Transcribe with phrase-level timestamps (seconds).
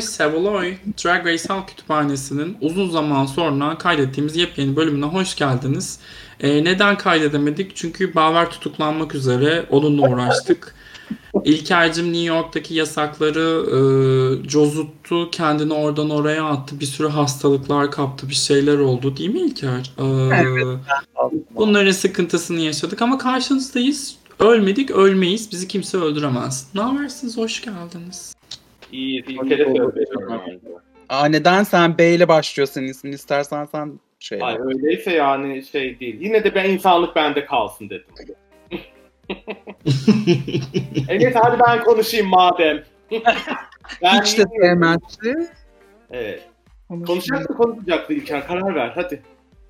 [0.00, 0.74] Savoy Savoy
[1.04, 5.98] Drag Race Halk Kütüphanesi'nin uzun zaman sonra kaydettiğimiz yepyeni bölümüne hoş geldiniz.
[6.40, 7.76] Ee, neden kaydedemedik?
[7.76, 10.74] Çünkü Baver tutuklanmak üzere onunla uğraştık.
[11.44, 13.66] İlker'cim New York'taki yasakları
[14.44, 15.30] e, cozuttu.
[15.30, 16.80] Kendini oradan oraya attı.
[16.80, 18.28] Bir sürü hastalıklar kaptı.
[18.28, 19.92] Bir şeyler oldu değil mi İlker?
[19.98, 20.04] Ee,
[20.34, 20.78] Evet.
[21.50, 24.16] bunların sıkıntısını yaşadık ama karşınızdayız.
[24.38, 25.52] Ölmedik, ölmeyiz.
[25.52, 26.66] Bizi kimse öldüremez.
[26.74, 27.36] Ne habersiniz?
[27.36, 28.34] Hoş geldiniz.
[28.92, 29.94] İyi, bir kere söylüyorum.
[31.08, 34.38] Aa, neden sen B ile başlıyorsun ismin istersen sen şey.
[34.42, 36.16] Ay öyleyse yani şey değil.
[36.20, 38.06] Yine de ben insanlık bende kalsın dedim.
[41.08, 42.82] evet hadi ben konuşayım madem.
[44.02, 45.50] ben Hiç de sevmezdi.
[46.10, 46.42] Evet.
[46.88, 49.22] Konuşacaktı konuşacaktı İlker karar ver hadi.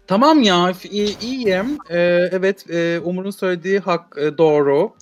[0.07, 1.79] Tamam ya iyi- iyiyim.
[1.91, 1.99] Ee,
[2.33, 4.93] evet e, Umur'un söylediği hak e, doğru.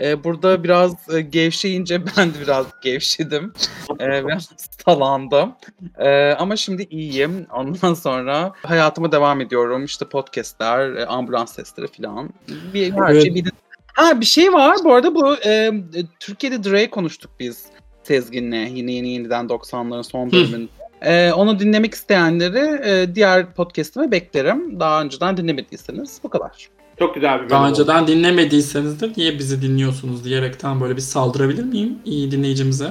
[0.00, 3.52] Ee, burada biraz e, gevşeyince ben de biraz gevşedim.
[4.00, 4.50] Ee, biraz
[4.84, 5.52] salandım.
[5.98, 7.46] Ee, ama şimdi iyiyim.
[7.52, 9.84] Ondan sonra hayatıma devam ediyorum.
[9.84, 12.30] İşte podcastler, e, ambulans sesleri falan.
[12.74, 13.22] Bir, her Evet.
[13.22, 13.52] şey bir
[13.94, 15.72] Ha bir şey var bu arada bu e, e,
[16.20, 17.66] Türkiye'de Dre konuştuk biz
[18.02, 20.70] Sezgin'le yine yeni yeniden 90'ların son bölümünde.
[21.02, 24.80] E, onu dinlemek isteyenleri e, diğer podcast'ime beklerim.
[24.80, 26.68] Daha önceden dinlemediyseniz bu kadar.
[26.98, 27.70] Çok güzel bir bölüm Daha oldu.
[27.70, 32.90] önceden dinlemediyseniz de niye bizi dinliyorsunuz diyerekten böyle bir saldırabilir miyim iyi dinleyicimize?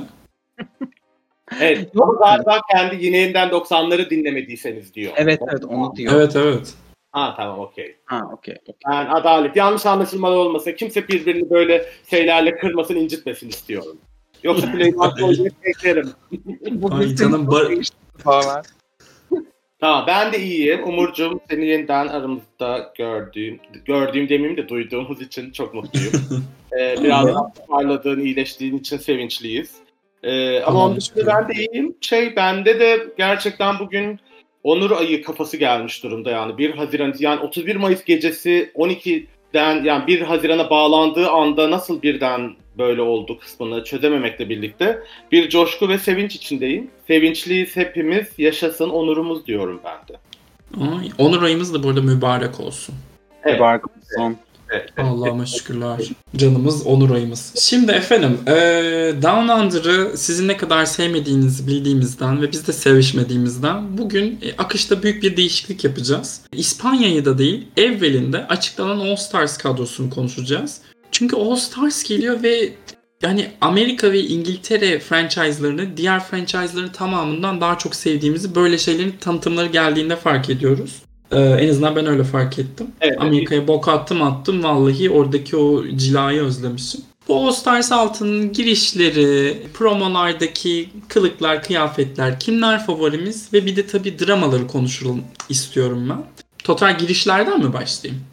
[1.60, 1.90] Evet.
[1.96, 2.20] Yok.
[2.20, 5.14] Galiba kendi yine yeniden 90'ları dinlemediyseniz diyor.
[5.16, 6.14] Evet evet onu diyor.
[6.14, 6.74] Evet evet.
[7.12, 7.96] Ha tamam okey.
[8.06, 8.56] Ha okey.
[8.62, 8.76] okey.
[8.90, 10.72] Ben adalet, yanlış anlaşılmalar olmasın.
[10.72, 13.98] Kimse birbirini böyle şeylerle kırmasın, incitmesin istiyorum.
[14.44, 16.10] Yoksa Playboy beklerim.
[16.92, 17.68] Ay canım bar-
[19.84, 20.84] Tamam ben de iyiyim.
[20.84, 26.12] Umurcuğum seni yeniden aramızda gördüğüm, gördüğüm demeyeyim de duyduğumuz için çok mutluyum.
[26.80, 27.28] ee, biraz
[27.70, 29.76] parladığın, iyileştiğin için sevinçliyiz.
[30.24, 31.96] Ee, ama onun dışında ben de iyiyim.
[32.02, 34.20] Şey bende de gerçekten bugün
[34.64, 40.22] Onur ayı kafası gelmiş durumda yani 1 Haziran yani 31 Mayıs gecesi 12'den yani 1
[40.22, 45.00] Haziran'a bağlandığı anda nasıl birden böyle oldu kısmını çözememekle birlikte
[45.32, 46.90] bir coşku ve sevinç içindeyim.
[47.08, 50.20] Sevinçliyiz hepimiz, yaşasın onurumuz diyorum ben de.
[50.98, 52.96] Ay, Onur ayımız da burada mübarek olsun.
[53.44, 53.56] Evet.
[53.60, 54.38] Mübarek olsun.
[54.70, 54.90] Evet.
[54.98, 56.00] Allah'ıma şükürler.
[56.36, 57.54] Canımız Onur ayımız.
[57.60, 64.40] Şimdi efendim eee Down Under'ı sizin ne kadar sevmediğinizi bildiğimizden ve biz de sevişmediğimizden bugün
[64.42, 66.42] e, akışta büyük bir değişiklik yapacağız.
[66.52, 70.82] İspanya'yı da değil evvelinde açıklanan All Stars kadrosunu konuşacağız.
[71.14, 72.74] Çünkü All Stars geliyor ve
[73.22, 80.16] yani Amerika ve İngiltere franchise'larını diğer franchise'ların tamamından daha çok sevdiğimizi böyle şeylerin tanıtımları geldiğinde
[80.16, 81.02] fark ediyoruz.
[81.32, 82.88] Ee, en azından ben öyle fark ettim.
[83.02, 83.22] Evet.
[83.22, 87.02] Amerika'ya bok attım attım vallahi oradaki o cilayı özlemişim.
[87.28, 94.68] Bu All Stars altının girişleri, promolardaki kılıklar, kıyafetler, kimler favorimiz ve bir de tabii dramaları
[94.68, 96.24] konuşalım istiyorum ben.
[96.64, 98.24] Total girişlerden mi başlayayım?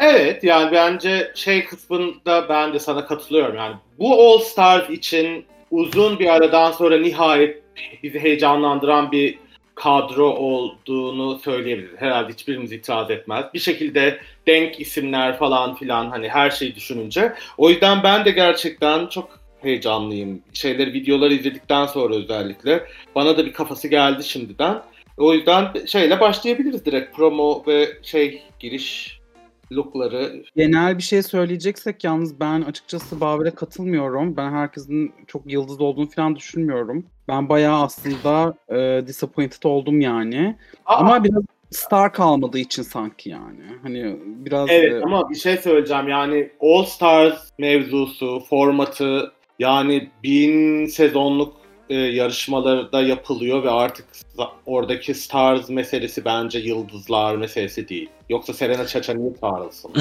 [0.00, 3.56] Evet yani bence şey kısmında ben de sana katılıyorum.
[3.56, 7.62] Yani bu All Stars için uzun bir aradan sonra nihayet
[8.02, 9.38] bizi heyecanlandıran bir
[9.74, 12.00] kadro olduğunu söyleyebiliriz.
[12.00, 13.44] Herhalde hiçbirimiz itiraz etmez.
[13.54, 17.32] Bir şekilde denk isimler falan filan hani her şeyi düşününce.
[17.58, 20.42] O yüzden ben de gerçekten çok heyecanlıyım.
[20.52, 22.84] Şeyleri, videoları izledikten sonra özellikle.
[23.14, 24.82] Bana da bir kafası geldi şimdiden.
[25.16, 27.16] O yüzden şeyle başlayabiliriz direkt.
[27.16, 29.19] Promo ve şey giriş
[29.72, 30.42] lookları.
[30.56, 34.36] Genel bir şey söyleyeceksek yalnız ben açıkçası Baver'e katılmıyorum.
[34.36, 37.06] Ben herkesin çok yıldız olduğunu falan düşünmüyorum.
[37.28, 40.56] Ben bayağı aslında e, disappointed oldum yani.
[40.86, 43.62] Aa, Ama biraz star kalmadığı için sanki yani.
[43.82, 50.86] Hani biraz Evet e, ama bir şey söyleyeceğim yani All Stars mevzusu, formatı yani bin
[50.86, 51.59] sezonluk
[51.90, 54.06] e, yarışmalarda yapılıyor ve artık
[54.66, 58.08] oradaki Stars meselesi bence yıldızlar meselesi değil.
[58.28, 59.90] Yoksa Serena Chacha niye çağrılsın?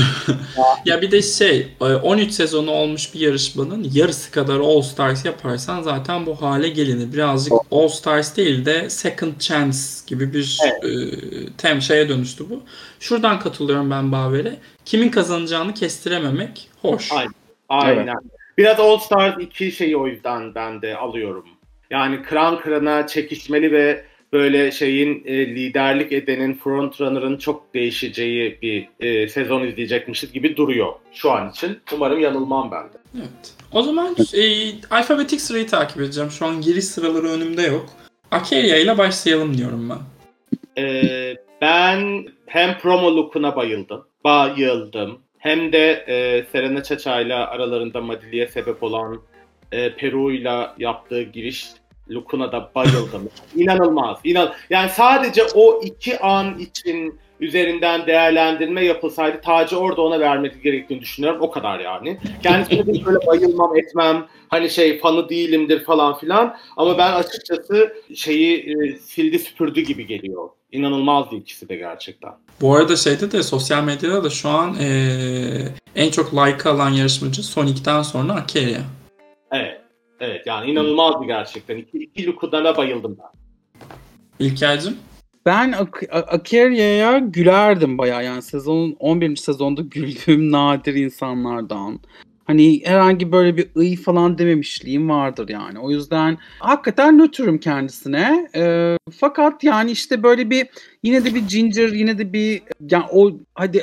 [0.86, 5.82] Ya bir de şey e, 13 sezonu olmuş bir yarışmanın yarısı kadar All Stars yaparsan
[5.82, 7.14] zaten bu hale gelinir.
[7.14, 9.78] Birazcık All Stars değil de Second Chance
[10.08, 10.84] gibi bir Evet.
[10.84, 12.62] e, tem şeye dönüştü bu.
[13.00, 14.56] Şuradan katılıyorum ben Baver'e.
[14.86, 17.12] Kimin kazanacağını kestirememek hoş.
[17.12, 17.34] Aynen.
[17.70, 18.16] Aynen.
[18.58, 21.46] Biraz All Stars 2 şeyi o yüzden ben de alıyorum.
[21.90, 29.28] Yani kıran kırana çekişmeli ve böyle şeyin e, liderlik edenin frontrunner'ın çok değişeceği bir e,
[29.28, 31.80] sezon izleyecekmişiz gibi duruyor şu an için.
[31.94, 32.98] Umarım yanılmam ben de.
[33.16, 33.54] Evet.
[33.72, 34.44] O zaman e,
[34.90, 36.32] alfabetik sırayı takip edeceğim.
[36.32, 37.86] Şu an giriş sıraları önümde yok.
[38.32, 39.98] Akeria ile başlayalım diyorum ben.
[40.84, 44.06] Ee, ben hem promo look'una bayıldım.
[44.24, 45.20] Bayıldım.
[45.38, 49.22] Hem de e, Serena Chacha ile aralarında Madili'ye sebep olan
[49.72, 51.68] e, Peru'yla yaptığı giriş
[52.10, 53.30] look'una da bayıldım.
[53.56, 54.18] İnanılmaz.
[54.24, 61.02] İnan yani sadece o iki an için üzerinden değerlendirme yapılsaydı tacı orada ona vermesi gerektiğini
[61.02, 61.42] düşünüyorum.
[61.42, 62.18] O kadar yani.
[62.44, 64.26] Kendisine de böyle bayılmam etmem.
[64.48, 66.58] Hani şey fanı değilimdir falan filan.
[66.78, 70.50] Ama ben açıkçası şeyi e, sildi süpürdü gibi geliyor.
[70.72, 72.32] İnanılmazdı ikisi de gerçekten.
[72.62, 77.44] Bu arada şeyde de sosyal medyada da şu an eee, en çok like alan yarışmacı
[77.44, 78.80] Sonic'ten sonra Akeria.
[79.52, 79.82] Evet.
[80.20, 81.78] Evet yani inanılmazdı gerçekten.
[81.78, 83.40] İki, iki look'una da bayıldım ben.
[84.46, 84.98] İlker'cim?
[85.46, 89.36] Ben Ak- A- Akeria'ya gülerdim bayağı yani sezonun 11.
[89.36, 92.00] sezonda güldüğüm nadir insanlardan.
[92.50, 95.80] Hani herhangi böyle bir ıy falan dememişliğim vardır yani.
[95.80, 98.50] O yüzden hakikaten nötrüm kendisine.
[98.56, 100.68] Ee, fakat yani işte böyle bir
[101.04, 102.62] yine de bir ginger yine de bir
[102.92, 103.78] yani o hadi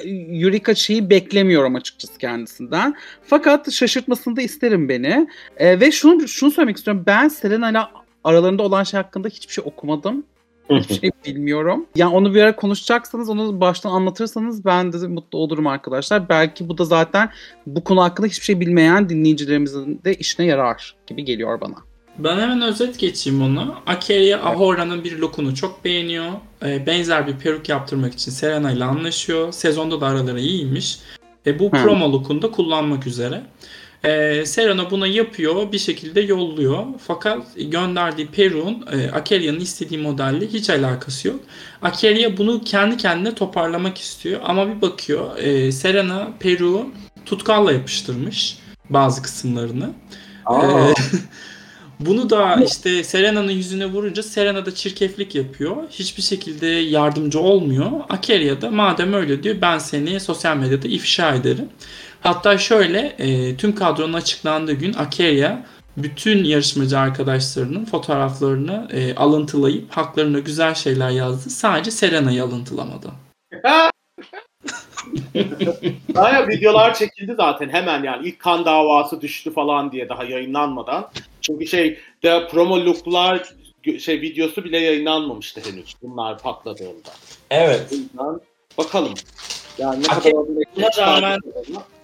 [0.45, 2.95] Eureka şeyi beklemiyorum açıkçası kendisinden.
[3.23, 5.29] Fakat şaşırtmasını da isterim beni.
[5.57, 7.05] Ee, ve şunu şunu söylemek istiyorum.
[7.07, 7.91] Ben Serena'yla
[8.25, 10.25] aralarında olan şey hakkında hiçbir şey okumadım.
[10.71, 11.87] Hiçbir şey bilmiyorum.
[11.95, 16.29] Yani onu bir ara konuşacaksanız onu baştan anlatırsanız ben de mutlu olurum arkadaşlar.
[16.29, 17.31] Belki bu da zaten
[17.67, 21.75] bu konu hakkında hiçbir şey bilmeyen dinleyicilerimizin de işine yarar gibi geliyor bana.
[22.19, 23.75] Ben hemen özet geçeyim onu.
[23.87, 26.27] Akeria Ahora'nın bir lookunu çok beğeniyor.
[26.65, 29.53] Ee, benzer bir peruk yaptırmak için Serena ile anlaşıyor.
[29.53, 30.99] Sezonda da araları iyiymiş.
[31.47, 33.43] Ve bu promo lookunu da kullanmak üzere.
[34.07, 36.85] Ee, Serena buna yapıyor, bir şekilde yolluyor.
[37.07, 41.41] Fakat gönderdiği peruğun e, Akeria'nın istediği modelle hiç alakası yok.
[41.83, 44.41] Akeria bunu kendi kendine toparlamak istiyor.
[44.45, 46.87] Ama bir bakıyor, e, Serena peruğu
[47.27, 48.59] tutkalla yapıştırmış
[48.91, 49.91] bazı kısımlarını.
[50.51, 50.95] Ee,
[52.01, 55.77] bunu da işte Serena'nın yüzüne vurunca Serena da çirkeflik yapıyor.
[55.91, 57.91] Hiçbir şekilde yardımcı olmuyor.
[58.09, 61.69] Akeria da madem öyle diyor ben seni sosyal medyada ifşa ederim.
[62.21, 65.57] Hatta şöyle e, tüm kadronun açıklandığı gün Akeria
[65.97, 71.51] bütün yarışmacı arkadaşlarının fotoğraflarını e, alıntılayıp haklarına güzel şeyler yazdı.
[71.51, 73.11] Sadece Serena'yı alıntılamadı.
[76.15, 81.11] Baya videolar çekildi zaten hemen yani ilk kan davası düştü falan diye daha yayınlanmadan.
[81.41, 83.43] Çünkü şey de promo looklar
[84.01, 87.11] şey videosu bile yayınlanmamıştı henüz bunlar patladığında.
[87.51, 87.93] Evet.
[88.79, 89.15] Bakalım.
[89.79, 90.47] Yani ne Ake- kadar
[90.77, 91.41] buna rağmen-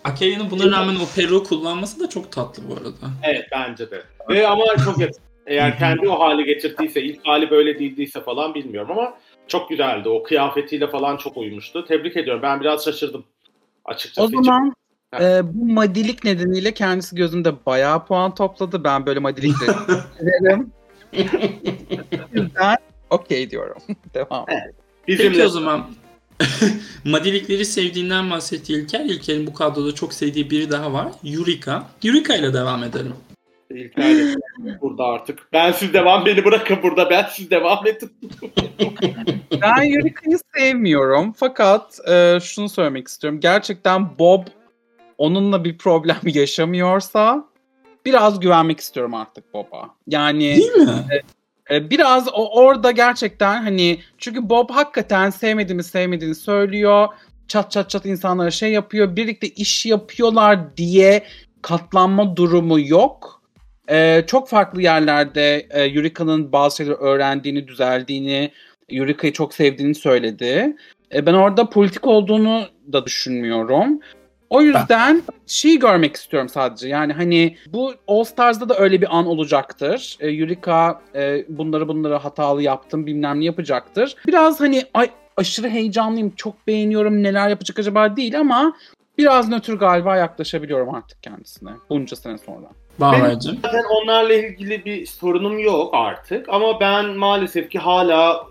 [0.05, 3.11] Akeria'nın buna rağmen o peruğu kullanması da çok tatlı bu arada.
[3.23, 4.03] Evet bence de.
[4.29, 5.17] Ve ama çok yakın.
[5.47, 9.15] Eğer kendi o hale getirdiyse, ilk hali böyle değildiyse falan bilmiyorum ama
[9.49, 10.09] çok güzeldi.
[10.09, 11.85] O kıyafetiyle falan çok uymuştu.
[11.85, 12.43] Tebrik ediyorum.
[12.43, 13.25] Ben biraz şaşırdım.
[13.85, 14.23] Açıkçası.
[14.39, 14.75] O zaman
[15.15, 18.85] Hiç- e, bu madilik nedeniyle kendisi gözümde bayağı puan topladı.
[18.85, 19.21] Ben böyle
[20.19, 20.73] severim.
[22.37, 22.77] O yüzden
[23.11, 23.77] okey diyorum.
[24.15, 24.45] Devam.
[24.49, 24.75] Evet.
[25.09, 25.87] Bizimle Peki o zaman
[27.05, 29.01] Madilikleri sevdiğinden bahsetti İlker.
[29.01, 31.09] İlker'in bu kadroda çok sevdiği biri daha var.
[31.23, 31.87] Yurika.
[32.03, 33.15] Yurika ile devam edelim.
[33.71, 34.37] İlker
[34.81, 35.39] burada artık.
[35.53, 37.11] Ben siz devam beni bırakın burada.
[37.11, 38.13] Ben siz devam edin.
[39.63, 41.33] Ben Euryka'yı sevmiyorum.
[41.33, 43.41] Fakat e, şunu söylemek istiyorum.
[43.41, 44.47] Gerçekten Bob
[45.19, 47.45] onunla bir problem yaşamıyorsa
[48.07, 49.89] biraz güvenmek istiyorum artık Bob'a.
[50.07, 50.91] Yani Değil mi?
[50.91, 51.21] e,
[51.71, 57.09] biraz o orada gerçekten hani çünkü Bob hakikaten sevmediğini sevmediğini söylüyor.
[57.49, 59.17] Çat çat çat insanlara şey yapıyor.
[59.17, 61.25] Birlikte iş yapıyorlar diye
[61.63, 63.43] katlanma durumu yok.
[63.89, 68.53] E, çok farklı yerlerde e, Euryka'nın bazı şeyleri öğrendiğini, düzeldiğini,
[68.89, 70.77] Euryka'yı çok sevdiğini söyledi.
[71.15, 74.01] E, ben orada politik olduğunu da düşünmüyorum.
[74.53, 76.89] O yüzden şey görmek istiyorum sadece.
[76.89, 80.17] Yani hani bu All Stars'da da öyle bir an olacaktır.
[80.21, 84.17] E, Eureka e, bunları bunları hatalı yaptım bilmem ne yapacaktır.
[84.27, 88.77] Biraz hani ay aşırı heyecanlıyım, çok beğeniyorum neler yapacak acaba değil ama
[89.19, 92.67] biraz nötr galiba yaklaşabiliyorum artık kendisine bunca sene sonra.
[92.99, 93.59] Bağlayıcım.
[93.63, 96.49] Zaten onlarla ilgili bir sorunum yok artık.
[96.49, 98.47] Ama ben maalesef ki hala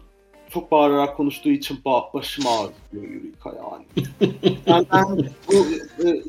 [0.54, 4.08] çok bağırarak konuştuğu için ba- başım ağrıyor Eureka yani.
[4.68, 5.66] yani ben bu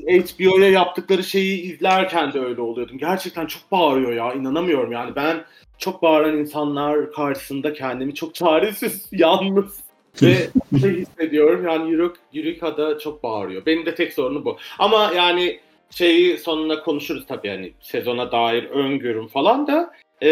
[0.06, 2.98] e, HBO'ya yaptıkları şeyi izlerken de öyle oluyordum.
[2.98, 5.16] Gerçekten çok bağırıyor ya inanamıyorum yani.
[5.16, 5.44] Ben
[5.78, 9.80] çok bağıran insanlar karşısında kendimi çok çaresiz, yalnız
[10.22, 10.36] ve
[10.80, 11.64] şey hissediyorum.
[11.64, 11.92] Yani
[12.34, 13.66] Eureka, çok bağırıyor.
[13.66, 14.56] Benim de tek sorunu bu.
[14.78, 15.60] Ama yani
[15.90, 20.28] şeyi sonuna konuşuruz tabii hani sezona dair öngörüm falan da e,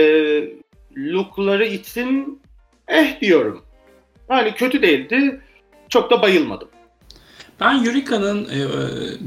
[0.97, 2.41] lookları için
[2.89, 3.63] eh diyorum.
[4.31, 5.41] Yani kötü değildi.
[5.89, 6.69] Çok da bayılmadım.
[7.61, 8.67] Ben Yurika'nın e, e,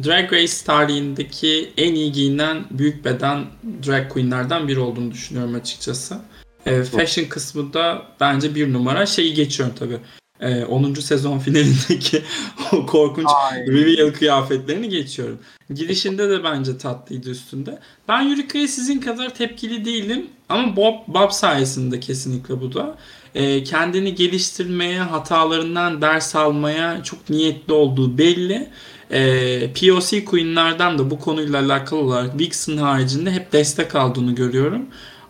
[0.03, 3.45] Drag Race tarihindeki en iyi giyinen büyük beden
[3.87, 6.17] drag queenlerden biri olduğunu düşünüyorum açıkçası.
[6.65, 9.05] E, fashion kısmında bence bir numara.
[9.05, 9.97] Şeyi geçiyorum tabii.
[10.39, 10.93] e, 10.
[10.93, 12.21] sezon finalindeki
[12.71, 13.27] o korkunç
[13.67, 15.39] reveal kıyafetlerini geçiyorum.
[15.73, 17.79] Girişinde de bence tatlıydı üstünde.
[18.07, 22.97] Ben Yurika'ya sizin kadar tepkili değilim ama Bob, Bob sayesinde kesinlikle bu da.
[23.35, 28.67] E, kendini geliştirmeye, hatalarından ders almaya çok niyetli olduğu belli.
[29.11, 34.85] E, POC Queen'lerden de bu konuyla alakalı olarak Vixen haricinde hep destek aldığını görüyorum.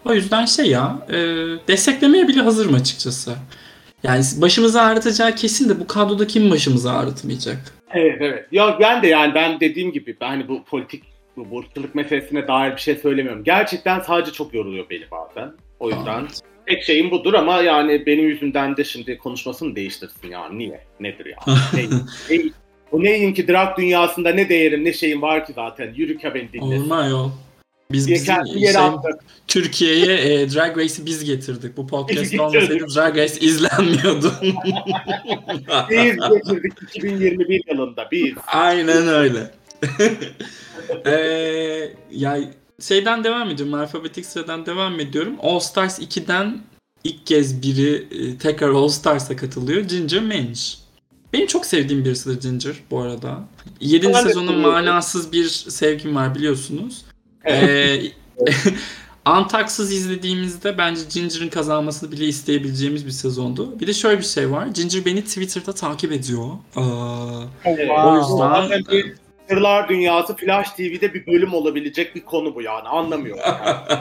[0.05, 1.17] O yüzden şey ya, e,
[1.67, 3.35] desteklemeye bile hazırım açıkçası.
[4.03, 7.57] Yani başımızı ağrıtacağı kesin de bu kadroda kim başımızı ağrıtmayacak?
[7.93, 8.47] Evet evet.
[8.51, 11.03] Ya ben de yani ben dediğim gibi ben hani bu politik
[11.37, 13.43] bu burçluluk meselesine dair bir şey söylemiyorum.
[13.43, 15.51] Gerçekten sadece çok yoruluyor beni bazen.
[15.79, 16.27] O yüzden
[16.67, 20.49] tek şeyim budur ama yani benim yüzümden de şimdi konuşmasını değiştirsin ya.
[20.49, 20.83] Niye?
[20.99, 21.37] Nedir ya?
[21.73, 21.83] ne,
[22.29, 22.43] ne,
[22.91, 25.93] o neyim ki drag dünyasında ne değerim ne şeyim var ki zaten.
[25.95, 26.83] Yürü ki beni dinlesin.
[26.83, 27.31] Olma yol.
[27.91, 28.75] Biz bizim şey.
[29.47, 31.77] Türkiye'ye e, Drag Race'i biz getirdik.
[31.77, 32.85] Bu podcast olmasaydı.
[32.95, 34.33] Drag Race izlenmiyordu.
[35.89, 38.33] Biz getirdik 2021 yılında biz.
[38.47, 39.51] Aynen öyle.
[41.05, 42.37] Eee ya
[42.81, 43.73] şeyden devam ediyorum.
[43.73, 45.35] Alfabetik sıradan devam ediyorum.
[45.41, 46.61] All Stars 2'den
[47.03, 49.81] ilk kez biri e, tekrar All Stars'a katılıyor.
[49.81, 50.61] Ginger Minch.
[51.33, 53.39] Benim çok sevdiğim birisidir Ginger bu arada.
[53.79, 54.07] 7.
[54.13, 57.01] Ben sezonun manasız bir sevgim var biliyorsunuz.
[57.43, 58.13] Evet.
[58.47, 58.51] Ee,
[59.25, 63.79] Antaksız izlediğimizde bence Ginger'ın kazanmasını bile isteyebileceğimiz bir sezondu.
[63.79, 64.67] Bir de şöyle bir şey var.
[64.67, 66.47] Ginger beni Twitter'da takip ediyor.
[66.75, 67.89] Aa, Evet.
[68.05, 69.15] o yüzden Zaten bir
[69.49, 73.43] Sırlar Dünyası Flash TV'de bir bölüm olabilecek bir konu bu yani anlamıyorum.
[73.45, 73.77] Yani.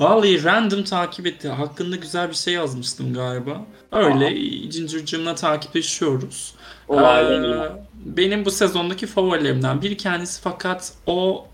[0.00, 1.48] Vallahi random takip etti.
[1.48, 3.60] Hakkında güzel bir şey yazmıştım galiba.
[3.92, 4.32] Öyle
[4.68, 6.54] Ginger'cığımla takipleşiyoruz.
[6.88, 7.66] Olaylarıyla.
[7.66, 7.70] Ee,
[8.16, 11.46] benim bu sezondaki favorilerimden bir kendisi fakat o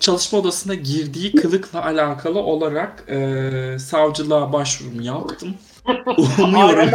[0.00, 5.54] çalışma odasına girdiği kılıkla alakalı olarak e, savcılığa başvurumu yaptım.
[6.38, 6.90] Umuyorum.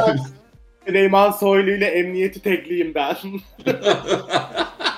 [0.87, 3.15] Süleyman Soylu ile emniyeti tekliyim ben.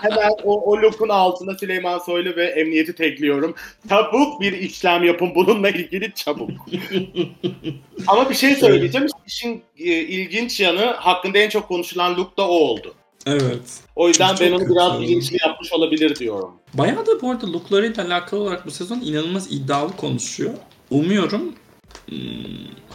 [0.01, 3.55] Hemen o, o look'un altına Süleyman Soylu ve emniyeti tekliyorum.
[3.89, 6.51] Çabuk bir işlem yapın bununla ilgili çabuk.
[8.07, 9.07] Ama bir şey söyleyeceğim.
[9.27, 12.93] İşin e, ilginç yanı hakkında en çok konuşulan look da o oldu.
[13.25, 13.81] evet.
[13.95, 16.51] O yüzden Çok ben onu biraz bilinçli yapmış olabilir diyorum.
[16.73, 20.53] Bayağı da bu arada looklarıyla alakalı olarak bu sezon inanılmaz iddialı konuşuyor.
[20.89, 21.55] Umuyorum
[22.09, 22.17] hmm,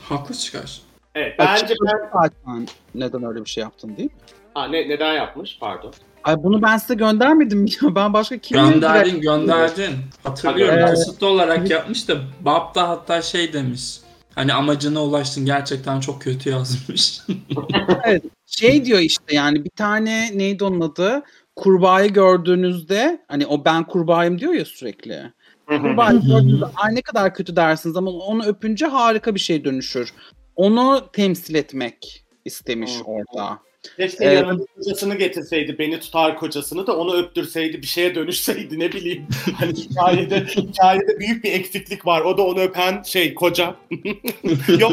[0.09, 0.88] haklı çıkar.
[1.19, 2.11] Evet bence Açık ben...
[2.13, 4.19] zaten neden öyle bir şey yaptın değil mi?
[4.55, 5.59] Ha, ne, neden yapmış?
[5.61, 5.93] Pardon.
[6.25, 7.95] Ay bunu ben size göndermedim ya.
[7.95, 9.91] Ben başka kimle Gönderdin gönderdin.
[10.25, 10.75] Hatırlıyorum.
[10.79, 10.89] Evet.
[10.89, 14.01] Kasıtlı olarak yapmış da Bab da hatta şey demiş.
[14.35, 17.21] Hani amacına ulaştın gerçekten çok kötü yazmış.
[18.47, 21.23] Şey diyor işte yani bir tane neydi onun adı?
[21.57, 25.33] Kurbağayı gördüğünüzde hani o ben kurbağayım diyor ya sürekli.
[25.67, 30.13] Kurbağayı gördüğünüzde ay ne kadar kötü dersiniz ama onu öpünce harika bir şey dönüşür.
[30.59, 33.03] Onu temsil etmek istemiş Hı.
[33.03, 33.59] orada.
[33.97, 39.27] Keşke yanında kocasını getirseydi, beni tutar kocasını da onu öptürseydi, bir şeye dönüşseydi ne bileyim.
[39.55, 42.21] Hani hikayede, hikayede büyük bir eksiklik var.
[42.21, 43.77] O da onu öpen şey koca.
[44.79, 44.93] yok,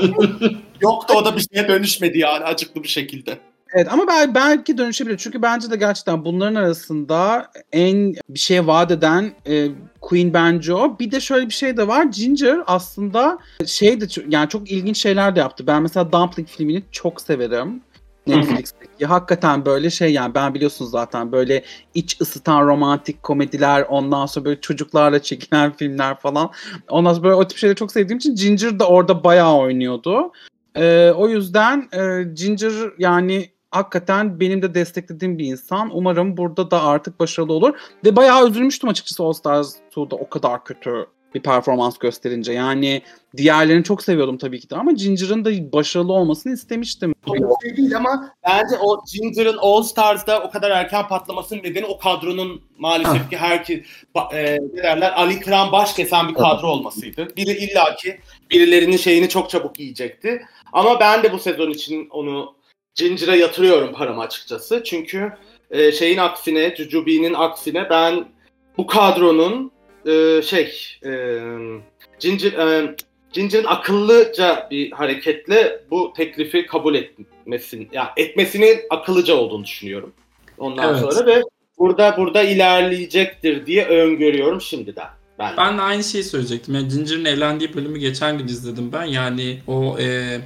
[0.82, 3.38] yok da o da bir şeye dönüşmedi yani acıklı bir şekilde.
[3.77, 5.17] Evet ama bel- belki dönüşebilir.
[5.17, 9.67] Çünkü bence de gerçekten bunların arasında en bir şey vaat eden e,
[10.01, 11.00] Queen bence o.
[11.00, 12.03] Bir de şöyle bir şey de var.
[12.03, 15.67] Ginger aslında şey de yani çok ilginç şeyler de yaptı.
[15.67, 17.82] Ben mesela Dumpling filmini çok severim.
[18.27, 19.05] Netflix'teki.
[19.05, 21.63] Hakikaten böyle şey yani ben biliyorsunuz zaten böyle
[21.94, 26.50] iç ısıtan romantik komediler ondan sonra böyle çocuklarla çekilen filmler falan.
[26.89, 30.32] Ondan sonra böyle o tip şeyleri çok sevdiğim için Ginger da orada bayağı oynuyordu.
[30.75, 35.89] Ee, o yüzden e, Ginger yani hakikaten benim de desteklediğim bir insan.
[35.94, 37.74] Umarım burada da artık başarılı olur.
[38.05, 41.05] Ve bayağı üzülmüştüm açıkçası All Stars 2'da o kadar kötü
[41.36, 42.53] bir performans gösterince.
[42.53, 43.01] Yani
[43.38, 47.15] diğerlerini çok seviyordum tabii ki de ama Ginger'ın da başarılı olmasını istemiştim.
[47.27, 51.98] O şey değil ama bence o Ginger'ın All Stars'da o kadar erken patlamasının nedeni o
[51.98, 53.79] kadronun maalesef ki herkes
[54.15, 57.27] ba- e, ne derler Ali Kıran baş kesen bir kadro olmasıydı.
[57.38, 58.20] Biri illaki
[58.51, 60.41] birilerinin şeyini çok çabuk yiyecekti.
[60.74, 62.55] Ama ben de bu sezon için onu
[62.96, 64.84] Ginger'a yatırıyorum paramı açıkçası.
[64.86, 65.34] Çünkü
[65.72, 68.25] e, şeyin aksine, Jujubee'nin aksine ben
[68.78, 69.72] bu kadronun
[70.06, 71.40] e, şey e,
[72.20, 72.96] Ginger e,
[73.34, 80.14] Ginger'ın akıllıca bir hareketle bu teklifi kabul etmesin, ya etmesinin akıllıca olduğunu düşünüyorum.
[80.58, 81.00] Ondan Evet.
[81.14, 81.42] sonra ve
[81.78, 85.08] burada burada ilerleyecektir diye öngörüyorum şimdiden.
[85.40, 85.58] Ben.
[85.58, 86.75] Ben de aynı şeyi söyleyecektim.
[86.75, 89.06] Yani Ginger'ın eğlendiği bölümü geçen gün izledim ben.
[89.06, 90.38] Yani o e,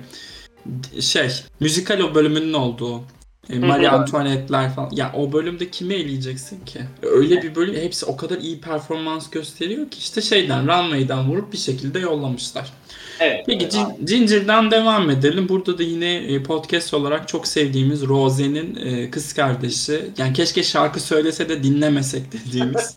[0.99, 3.03] şey müzikal o bölümünün olduğu
[3.49, 4.89] e, Marie Antoinette'ler falan.
[4.91, 6.79] Ya o bölümde kimi eleyeceksin ki?
[7.01, 11.57] Öyle bir bölüm hepsi o kadar iyi performans gösteriyor ki işte şeyden runway'den vurup bir
[11.57, 12.73] şekilde yollamışlar.
[13.19, 13.43] Evet.
[13.45, 15.49] Peki evet, Gin- Ginger'dan devam edelim.
[15.49, 20.01] Burada da yine e, podcast olarak çok sevdiğimiz Rose'nin e, kız kardeşi.
[20.17, 22.95] Yani keşke şarkı söylese de dinlemesek dediğimiz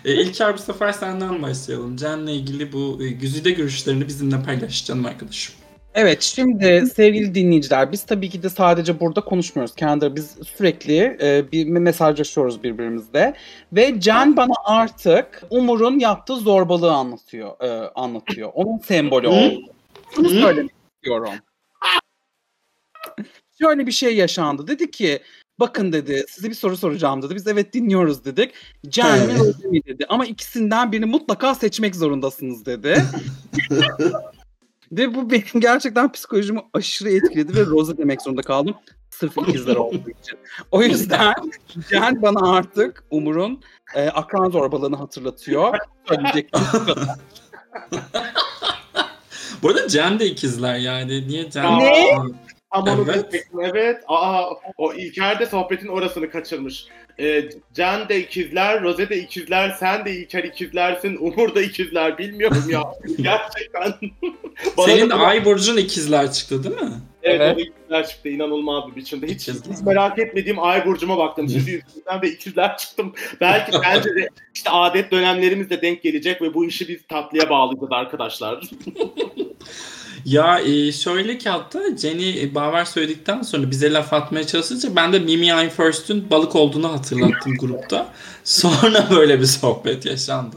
[0.05, 1.99] E, İlker bu sefer senden başlayalım.
[1.99, 5.55] Jen'le ilgili bu e, güzide görüşlerini bizimle paylaş canım arkadaşım.
[5.95, 9.75] Evet şimdi sevgili dinleyiciler biz tabii ki de sadece burada konuşmuyoruz.
[9.75, 13.33] Kendi biz sürekli e, bir mesajlaşıyoruz birbirimizle.
[13.73, 17.61] Ve Can bana artık Umur'un yaptığı zorbalığı anlatıyor.
[17.61, 18.51] e, anlatıyor.
[18.53, 19.61] Onun sembolü oldu.
[20.15, 20.41] Şunu Hı?
[20.41, 21.33] söylemek istiyorum.
[23.61, 24.67] Şöyle bir şey yaşandı.
[24.67, 25.19] Dedi ki
[25.59, 27.35] bakın dedi size bir soru soracağım dedi.
[27.35, 28.51] Biz evet dinliyoruz dedik.
[28.89, 29.39] Can mi.
[29.39, 30.05] Rose mi dedi.
[30.09, 33.03] Ama ikisinden birini mutlaka seçmek zorundasınız dedi.
[34.91, 38.75] Ve bu benim gerçekten psikolojimi aşırı etkiledi ve Rose demek zorunda kaldım.
[39.09, 40.39] Sırf ikizler olduğu için.
[40.71, 41.33] O yüzden
[41.91, 43.61] Can bana artık Umur'un
[43.95, 45.77] e, akran zorbalığını hatırlatıyor.
[46.07, 47.17] Söyleyecek bu kadar.
[49.63, 51.27] Bu arada Jen de ikizler yani.
[51.27, 51.79] Niye Jen?
[51.79, 52.17] Ne?
[52.75, 53.47] Ama onu Evet.
[53.61, 54.03] evet.
[54.07, 54.45] Aa,
[54.77, 56.85] o İlker de sohbetin orasını kaçırmış.
[57.19, 62.17] Ee, Can de ikizler, Rose de ikizler, sen de İlker ikizlersin, Umur da ikizler.
[62.17, 62.83] Bilmiyorum ya.
[63.17, 63.93] Gerçekten.
[64.85, 66.91] Senin de Ay Burcu'nun ikizler çıktı değil mi?
[67.23, 67.59] Evet, Evet.
[67.59, 69.25] ikizler çıktı inanılmaz bir biçimde.
[69.27, 69.73] Hiç, İkizler.
[69.75, 71.47] hiç merak etmediğim ay burcuma baktım.
[71.49, 73.13] Sizi yüzünden ve ikizler çıktım.
[73.41, 77.91] Belki bence de işte adet dönemlerimiz de denk gelecek ve bu işi biz tatlıya bağlayacağız
[77.91, 78.61] arkadaşlar.
[80.25, 85.13] Ya e, şöyle ki hatta Jenny e, Bauer söyledikten sonra bize laf atmaya çalışınca ben
[85.13, 88.13] de Mimi I'm First'ün balık olduğunu hatırlattım grupta.
[88.43, 90.55] Sonra böyle bir sohbet yaşandı.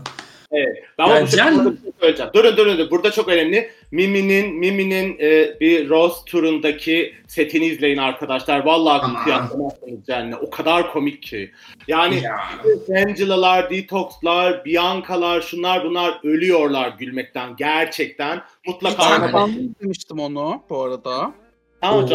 [0.98, 2.30] Ama Ya bu Can- burada bir şey söyleyeceğim.
[2.34, 2.90] Durun durun durun.
[2.90, 3.70] Burada çok önemli.
[3.90, 8.64] Mimi'nin Mimi'nin e, bir Rose turundaki setini izleyin arkadaşlar.
[8.64, 10.32] Vallahi kıyaslamazsınız Jen'le.
[10.32, 11.50] O kadar komik ki.
[11.88, 12.40] Yani Ya.
[13.06, 17.56] Angela'lar, Detox'lar, Bianca'lar, şunlar bunlar ölüyorlar gülmekten.
[17.56, 18.42] Gerçekten.
[18.66, 19.30] Mutlaka.
[19.34, 21.32] Ben de izlemiştim onu bu arada.
[21.80, 22.08] Tamam.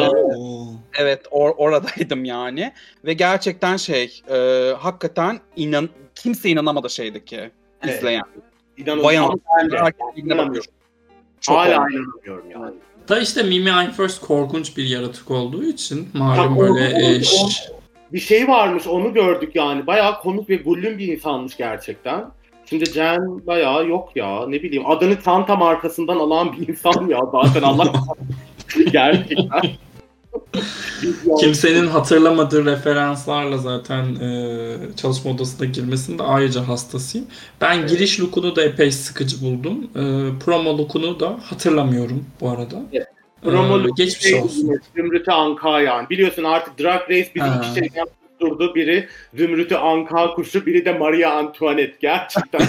[0.97, 2.73] Evet or- oradaydım yani.
[3.05, 4.35] Ve gerçekten şey e,
[4.79, 7.51] hakikaten inan kimse inanamadı şeydeki
[7.83, 7.97] Evet.
[7.97, 8.23] izleyen.
[8.77, 9.03] İnanılmaz.
[9.05, 10.65] Bayan bakıyor.
[11.41, 12.73] Çok Hala inanamıyorum yani.
[13.09, 17.23] Da işte Mimi I'm First korkunç bir yaratık olduğu için malum Ya, böyle korkunç, e,
[17.23, 17.61] ş- korkunç.
[18.13, 19.87] Bir şey varmış onu gördük yani.
[19.87, 22.25] Bayağı komik ve gullüm bir insanmış gerçekten.
[22.65, 27.61] Şimdi Jen bayağı yok ya ne bileyim adını çanta markasından alan bir insan ya zaten
[27.61, 27.93] Allah
[28.91, 29.61] gerçekten.
[31.39, 37.27] kimsenin hatırlamadığı referanslarla zaten e, çalışma odasına girmesinde ayrıca hastasıyım.
[37.61, 39.83] Ben giriş look'unu da epey sıkıcı buldum.
[39.95, 40.01] E,
[40.45, 42.81] promo look'unu da hatırlamıyorum bu arada.
[42.93, 43.07] Evet.
[43.43, 44.79] E, Promolu geçmiş şey, olsun.
[44.95, 46.09] Zümrüt'ü Anka yani.
[46.09, 47.61] Biliyorsun artık Drag Race bizi Ha.
[47.63, 48.05] iki şeyden
[48.39, 48.75] tutturdu.
[48.75, 51.97] Biri Zümrüt'ü Anka kuşu, biri de Maria Antoinette.
[51.99, 52.61] Gerçekten.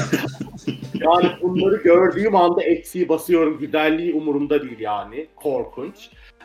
[0.95, 3.59] yani bunları gördüğüm anda eksiği basıyorum.
[3.59, 5.27] Güzelliği umurumda değil yani.
[5.37, 5.95] Korkunç.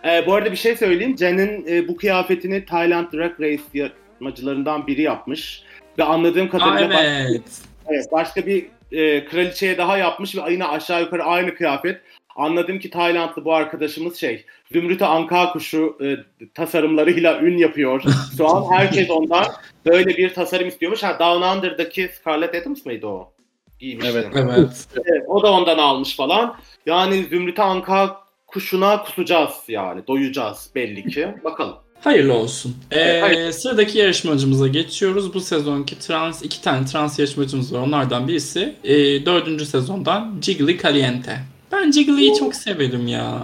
[0.05, 1.17] Ee, bu arada bir şey söyleyeyim.
[1.17, 5.63] Jen'in e, bu kıyafetini Thailand Drag Race yarışmacılarından biri yapmış.
[5.97, 7.41] Ve anladığım kadarıyla evet.
[7.87, 12.01] Evet, başka bir e, kraliçeye daha yapmış ve yine aşağı yukarı aynı kıyafet.
[12.35, 16.17] Anladım ki Taylandlı bu arkadaşımız şey, Zümrüt'ü Anka kuşu e,
[16.53, 18.03] tasarımlarıyla ün yapıyor.
[18.37, 19.45] Şu an herkes ondan
[19.85, 21.03] böyle bir tasarım istiyormuş.
[21.03, 23.31] Ha, Down Under'daki Scarlett Adams mıydı o?
[23.79, 24.11] Giymişti.
[24.13, 24.27] Evet.
[24.35, 24.87] Evet.
[24.95, 26.55] Evet, o da ondan almış falan.
[26.85, 30.01] Yani Zümrüt'ü Anka kuşuna kusacağız yani.
[30.07, 31.27] Doyacağız belli ki.
[31.43, 31.75] Bakalım.
[32.03, 32.75] Hayırlı olsun.
[32.91, 33.53] Ee, Evet, hayırlı.
[33.53, 35.33] sıradaki yarışmacımıza geçiyoruz.
[35.33, 37.79] Bu sezonki trans, iki tane trans yarışmacımız var.
[37.79, 41.37] Onlardan birisi e, dördüncü sezondan Jiggly Caliente.
[41.71, 43.39] Ben Jiggly'yi çok severim ya.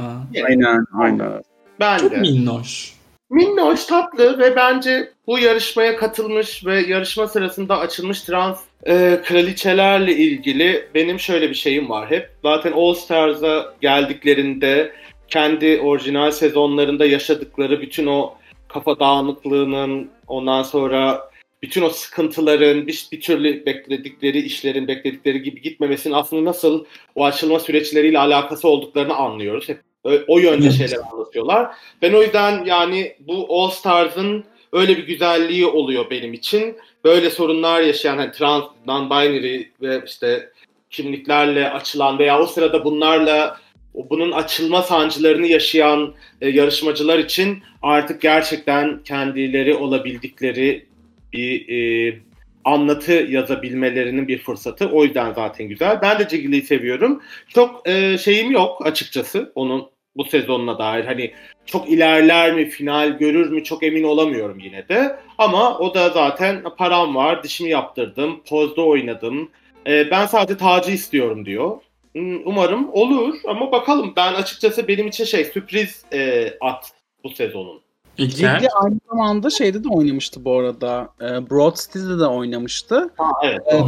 [0.48, 1.42] Aynen aynen.
[1.80, 2.18] Ben Çok de.
[2.18, 2.94] minnoş.
[3.30, 10.90] Minnoş, tatlı ve bence bu yarışmaya katılmış ve yarışma sırasında açılmış trans e, kraliçelerle ilgili
[10.96, 12.30] benim şöyle bir şeyim var hep.
[12.44, 14.92] Zaten All Stars'a geldiklerinde
[15.28, 18.34] kendi orijinal sezonlarında yaşadıkları bütün o
[18.68, 21.30] kafa dağınıklığının ondan sonra
[21.62, 27.60] bütün o sıkıntıların bir, bir türlü bekledikleri işlerin bekledikleri gibi gitmemesinin aslında nasıl o açılma
[27.60, 29.70] süreçleriyle alakası olduklarını anlıyoruz.
[29.70, 29.80] Hep
[30.28, 31.76] o, yönde şeyler anlatıyorlar.
[32.02, 36.76] Ben o yüzden yani bu All Stars'ın öyle bir güzelliği oluyor benim için.
[37.06, 40.50] Böyle sorunlar yaşayan hani trans, non-binary ve işte
[40.90, 43.58] kimliklerle açılan veya o sırada bunlarla
[43.94, 50.86] bunun açılma sancılarını yaşayan e, yarışmacılar için artık gerçekten kendileri olabildikleri
[51.34, 52.20] bir e,
[52.64, 54.90] anlatı yazabilmelerinin bir fırsatı.
[54.90, 56.00] O yüzden zaten güzel.
[56.02, 57.22] Ben de Jiggly'yi seviyorum.
[57.48, 61.06] Çok e, şeyim yok açıkçası onun bu sezonuna dair.
[61.06, 61.32] Hani
[61.66, 65.20] çok ilerler mi, final görür mü çok emin olamıyorum yine de.
[65.38, 69.50] Ama o da zaten param var, dişimi yaptırdım, pozda oynadım.
[69.88, 71.78] Ee, ben sadece tacı istiyorum diyor.
[72.16, 74.14] Hmm, Umarım olur ama bakalım.
[74.16, 76.92] Ben açıkçası benim için şey sürpriz e, at
[77.24, 77.82] bu sezonun.
[78.18, 81.10] Jiggly aynı zamanda şeyde de oynamıştı bu arada.
[81.22, 83.10] E, Broad City'de de oynamıştı.
[83.18, 83.62] Ha, evet.
[83.72, 83.86] Hı.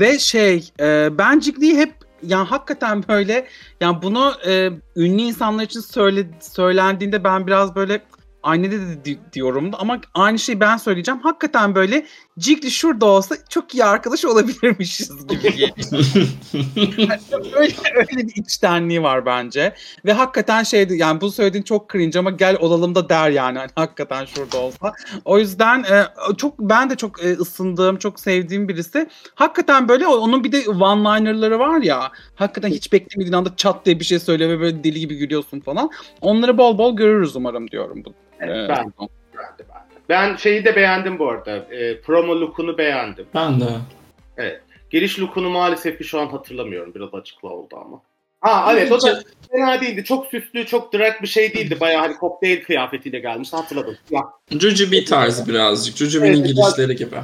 [0.00, 1.92] Ve şey e, ben Jiggly'yi hep
[2.26, 3.46] yani hakikaten böyle
[3.80, 8.02] yani bunu e, ünlü insanlar için söyle, söylendiğinde ben biraz böyle
[8.42, 11.20] aynı de di- diyorum ama aynı şeyi ben söyleyeceğim.
[11.20, 12.06] Hakikaten böyle
[12.38, 15.70] Jiggly şurada olsa çok iyi arkadaş olabilirmişiz gibi geliyor.
[17.56, 19.74] öyle, öyle bir içtenliği var bence.
[20.04, 23.70] Ve hakikaten şeydi yani bu söylediğin çok cringe ama gel olalım da der yani hani
[23.74, 24.92] hakikaten şurada olsa.
[25.24, 26.04] O yüzden e,
[26.36, 29.08] çok ben de çok e, ısındığım, çok sevdiğim birisi.
[29.34, 32.12] Hakikaten böyle onun bir de one-liner'ları var ya.
[32.34, 35.90] Hakikaten hiç beklemediğin anda çat diye bir şey söylüyor ve böyle deli gibi gülüyorsun falan.
[36.20, 38.14] Onları bol bol görürüz umarım diyorum bu.
[38.40, 39.08] Evet, e, ben.
[40.08, 41.56] Ben şeyi de beğendim bu arada.
[41.56, 43.26] E, promo look'unu beğendim.
[43.34, 43.66] Ben de.
[44.90, 46.94] Giriş look'unu maalesef ki şu an hatırlamıyorum.
[46.94, 48.00] Biraz açıkla oldu ama.
[48.40, 50.04] Ha evet o da fena değildi.
[50.04, 51.80] Çok süslü, çok drag bir şey değildi.
[51.80, 53.56] Bayağı hani kokteyl kıyafetiyle gelmişti.
[53.56, 53.96] Hatırladım.
[54.10, 54.20] Ya,
[54.60, 55.96] Jujubi tarzı birazcık.
[55.96, 57.16] Jujubi'nin Evet, girişleri gibi.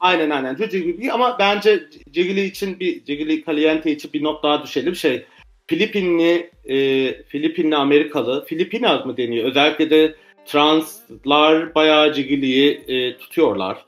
[0.00, 0.56] aynen aynen.
[0.56, 4.96] Cucu gibi ama bence Cigili için bir Cigili Caliente için bir not daha düşelim.
[4.96, 5.24] Şey
[5.66, 6.76] Filipinli e,
[7.22, 9.48] Filipinli Amerikalı Filipinaz mı deniyor?
[9.48, 10.14] Özellikle de
[10.48, 13.78] translar bayağı Cigili'yi e, tutuyorlar.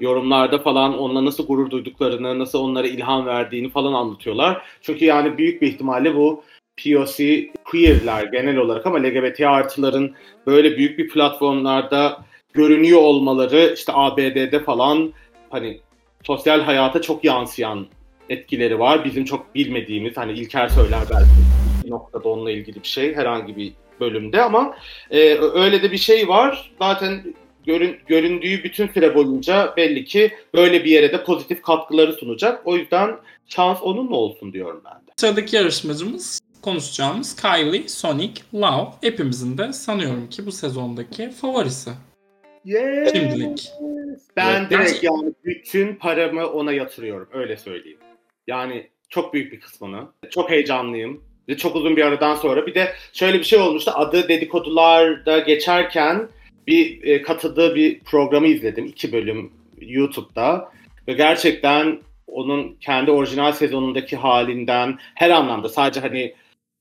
[0.00, 4.62] Yorumlarda falan onunla nasıl gurur duyduklarını, nasıl onlara ilham verdiğini falan anlatıyorlar.
[4.82, 6.42] Çünkü yani büyük bir ihtimalle bu
[6.84, 10.14] POC queerler genel olarak ama LGBT artıların
[10.46, 15.12] böyle büyük bir platformlarda görünüyor olmaları işte ABD'de falan
[15.50, 15.80] hani
[16.22, 17.86] sosyal hayata çok yansıyan
[18.28, 19.04] etkileri var.
[19.04, 21.30] Bizim çok bilmediğimiz hani İlker söyler belki
[21.84, 24.76] bir noktada onunla ilgili bir şey herhangi bir bölümde ama
[25.10, 26.72] e, öyle de bir şey var.
[26.78, 27.34] Zaten
[27.66, 32.66] görün, göründüğü bütün süre boyunca belli ki böyle bir yere de pozitif katkıları sunacak.
[32.66, 35.10] O yüzden şans onunla olsun diyorum ben de.
[35.16, 38.88] Sıradaki yarışmacımız konuşacağımız Kylie Sonic Love.
[39.00, 41.90] Hepimizin de sanıyorum ki bu sezondaki favorisi.
[43.12, 43.70] Şimdilik.
[44.36, 47.28] Ben Evet, direkt gerçi- yani bütün paramı ona yatırıyorum.
[47.32, 47.98] Öyle söyleyeyim.
[48.46, 50.04] Yani çok büyük bir kısmını.
[50.30, 51.24] Çok heyecanlıyım.
[51.58, 52.66] Çok uzun bir aradan sonra.
[52.66, 53.90] Bir de şöyle bir şey olmuştu.
[53.94, 56.28] Adı dedikodularda geçerken
[56.66, 58.86] bir e, katıldığı bir programı izledim.
[58.86, 60.72] iki bölüm YouTube'da.
[61.08, 66.34] Ve gerçekten onun kendi orijinal sezonundaki halinden her anlamda sadece hani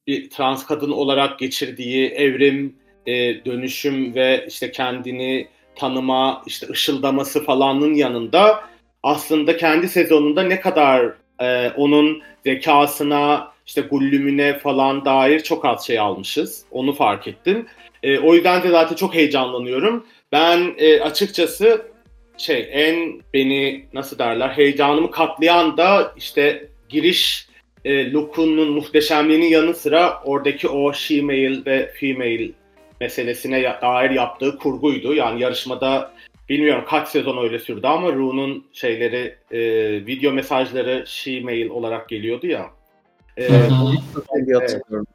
[0.08, 2.76] bir trans kadın olarak geçirdiği evrim,
[3.06, 8.64] e, dönüşüm ve işte kendini tanıma, işte ışıldaması falanın yanında
[9.04, 16.00] aslında kendi sezonunda ne kadar e, onun zekasına, işte gullümüne falan dair çok az şey
[16.00, 16.66] almışız.
[16.72, 17.66] Onu fark ettim.
[18.04, 20.06] E, o yüzden de zaten çok heyecanlanıyorum.
[20.32, 21.92] Ben e, açıkçası
[22.38, 27.48] şey en beni nasıl derler heyecanımı katlayan da işte giriş
[27.86, 32.50] e, look'unun muhteşemliğinin yanı sıra oradaki o she-male ve female
[33.02, 35.14] meselesine dair yaptığı kurguydu.
[35.14, 36.12] Yani yarışmada
[36.50, 39.60] bilmiyorum kaç sezon öyle sürdü ama Ru'nun şeyleri e,
[40.06, 42.70] video mesajları she-mail olarak geliyordu ya.
[43.38, 43.50] E,
[44.34, 45.08] bir hatırlıyorum.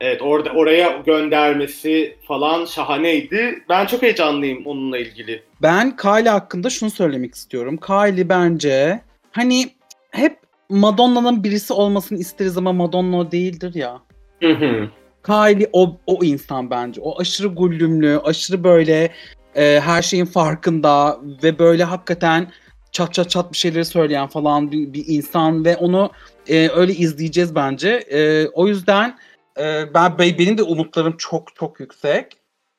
[0.00, 3.64] evet orada oraya göndermesi falan şahaneydi.
[3.68, 5.42] Ben çok heyecanlıyım onunla ilgili.
[5.62, 7.76] Ben Kylie hakkında şunu söylemek istiyorum.
[7.76, 9.00] Kylie bence
[9.32, 9.70] hani
[10.10, 14.00] hep Madonna'nın birisi olmasını isteriz ama Madonna değildir ya.
[14.42, 14.88] Hı hı.
[15.26, 17.00] Kylie o, o insan bence.
[17.00, 19.12] O aşırı gullümlü, aşırı böyle
[19.54, 22.52] e, her şeyin farkında ve böyle hakikaten
[22.92, 26.10] çat çat çat bir şeyleri söyleyen falan bir, bir insan ve onu
[26.48, 27.88] e, öyle izleyeceğiz bence.
[27.88, 29.18] E, o yüzden
[29.60, 32.36] e, ben be- benim de umutlarım çok çok yüksek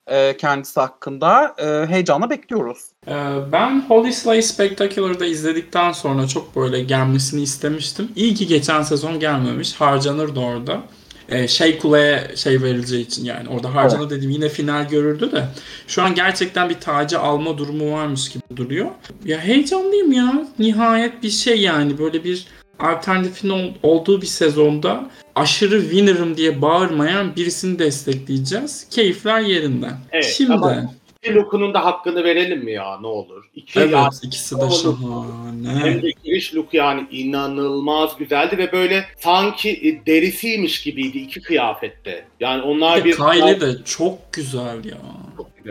[0.07, 1.55] e, kendisi hakkında.
[1.57, 2.77] E, heyecanla bekliyoruz.
[3.07, 3.11] Ee,
[3.51, 8.11] Ben Holy Slay Spectacular'da izledikten sonra çok böyle gelmesini istemiştim.
[8.15, 9.73] İyi ki geçen sezon gelmemiş.
[9.73, 10.81] Harcanırdı orada.
[11.29, 15.45] Ee, şey Kule'ye şey verileceği için yani orada harcanır dediğim yine final görürdü de
[15.87, 18.87] şu an gerçekten bir tacı alma durumu varmış gibi duruyor.
[19.25, 20.47] Ya heyecanlıyım ya.
[20.59, 22.47] Nihayet bir şey yani böyle bir
[22.79, 28.87] alternatifin ol- olduğu bir sezonda aşırı winner'ım diye bağırmayan birisini destekleyeceğiz.
[28.89, 29.97] Keyifler yerinden.
[30.11, 33.43] Evet, Şimdi ama- İki look'unun da hakkını verelim mi ya ne olur?
[33.55, 35.69] İki evet ya- ikisi de şahane.
[35.83, 42.25] Hem de giriş look yani inanılmaz güzeldi ve böyle sanki e, derisiymiş gibiydi iki kıyafette.
[42.39, 43.15] Yani onlar Bir.
[43.15, 44.97] Kylie de çok güzel ya.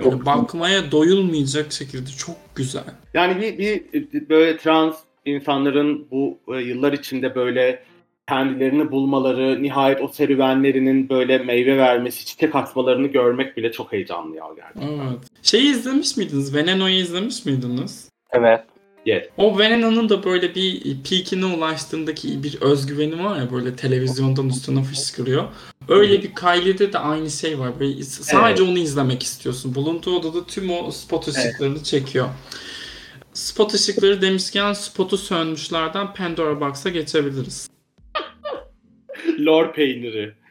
[0.03, 2.85] Çok bakmaya doyulmayacak şekilde çok güzel.
[3.15, 4.95] Yani bir, bir, bir böyle trans
[5.29, 7.83] insanların bu e, yıllar içinde böyle
[8.29, 14.45] kendilerini bulmaları, nihayet o serüvenlerinin böyle meyve vermesi, çiçek açmalarını görmek bile çok heyecanlı ya
[14.57, 14.89] gerçekten.
[14.89, 15.19] Evet.
[15.43, 16.55] Şeyi izlemiş miydiniz?
[16.55, 18.09] Veneno'yu izlemiş miydiniz?
[18.31, 18.61] Evet.
[19.37, 25.45] O Veneno'nun da böyle bir peakine ulaştığındaki bir özgüveni var ya böyle televizyondan üstüne fışkırıyor.
[25.89, 27.81] Öyle bir Kylie'de de aynı şey var.
[27.81, 29.75] Böyle sadece onu izlemek istiyorsun.
[29.75, 32.29] Bulunduğu odada tüm o spot ışıklarını çekiyor.
[33.39, 37.71] Spot ışıkları demişken spotu sönmüşlerden Pandora Box'a geçebiliriz.
[39.39, 40.35] Lor peyniri.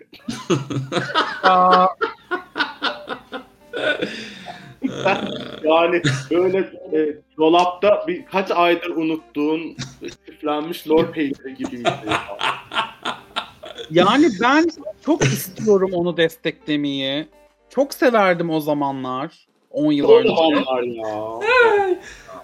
[5.64, 6.58] Yani böyle
[6.94, 9.78] e, dolapta birkaç aydır unuttuğun
[10.26, 11.90] çiftlenmiş lor peyniri gibiydi.
[13.92, 14.66] yani ben
[15.06, 17.28] çok istiyorum onu desteklemeyi.
[17.70, 19.48] Çok severdim o zamanlar.
[19.72, 20.30] 10 yıl o önce.
[20.30, 21.40] zamanlar ya.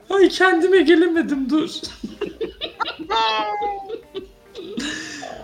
[0.09, 1.69] Ay, kendime gelemedim dur.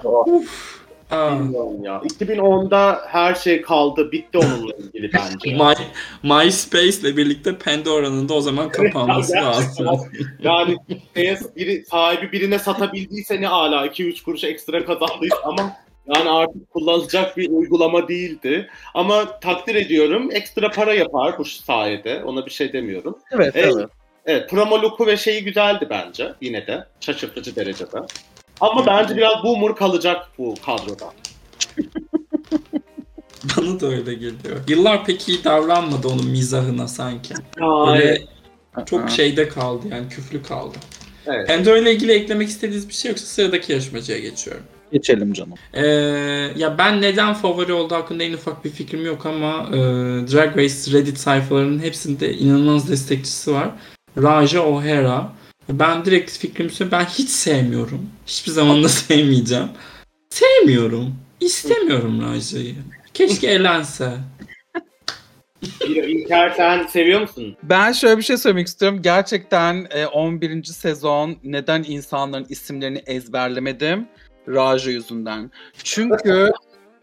[0.04, 0.80] Uf.
[1.12, 1.39] Aa.
[1.39, 2.02] Bilmiyorum ya.
[2.19, 4.12] 2010'da her şey kaldı.
[4.12, 5.56] Bitti onunla ilgili bence.
[5.58, 5.74] My,
[6.24, 9.88] MySpace ile birlikte Pandora'nın da o zaman kapanması Ya lazım.
[10.43, 10.78] Yani
[11.15, 15.78] şeye biri, sahibi birine satabildiyse ne ala 2-3 kuruş ekstra kazandıysa ama
[16.15, 18.69] yani artık kullanılacak bir uygulama değildi.
[18.93, 20.30] Ama takdir ediyorum.
[20.32, 22.24] Ekstra para yapar bu sayede.
[22.24, 23.17] Ona bir şey demiyorum.
[23.32, 23.74] Evet, Evet.
[23.78, 23.89] evet.
[24.30, 26.86] Evet, promo look'u ve şeyi güzeldi bence yine de.
[27.00, 27.98] Şaşırtıcı derecede.
[28.60, 31.13] Ama bence biraz boomer kalacak bu kadroda.
[33.58, 34.58] Bana da öyle geliyor.
[34.68, 37.34] Yıllar pek iyi davranmadı onun mizahına sanki.
[37.60, 38.22] Yani, Böyle
[38.86, 40.78] çok şeyde kaldı yani küflü kaldı.
[41.28, 41.48] evet.
[41.48, 44.63] Pandora ile ilgili eklemek istediğiniz bir şey yoksa sıradaki yarışmacıya geçiyorum.
[44.92, 45.54] Geçelim canım.
[45.74, 45.86] Ee,
[46.58, 49.78] ya ben neden favori olduğu hakkında en ufak bir fikrim yok ama e,
[50.32, 53.70] Drag Race Reddit sayfalarının hepsinde inanılmaz destekçisi var.
[54.17, 55.34] Raja O'Hara.
[55.69, 57.06] Ben direkt fikrimi söyleyeyim.
[57.06, 58.10] Ben hiç sevmiyorum.
[58.28, 59.67] Hiçbir zaman da sevmeyeceğim.
[60.30, 61.15] Sevmiyorum.
[61.39, 62.76] İstemiyorum Raja'yı.
[63.13, 64.12] Keşke elense.
[65.62, 67.58] İl- İlker sen seviyor musun?
[67.63, 69.02] Ben şöyle bir şey söylemek istiyorum.
[69.02, 70.63] Gerçekten e, 11.
[70.63, 74.08] sezon neden insanların isimlerini ezberlemedim?
[74.48, 75.52] Raja yüzünden.
[75.84, 76.52] Çünkü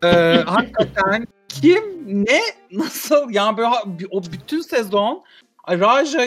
[0.04, 0.08] e,
[0.46, 2.40] hakikaten kim, ne,
[2.72, 3.68] nasıl yani böyle
[4.10, 5.22] o bütün sezon
[5.70, 6.26] Raja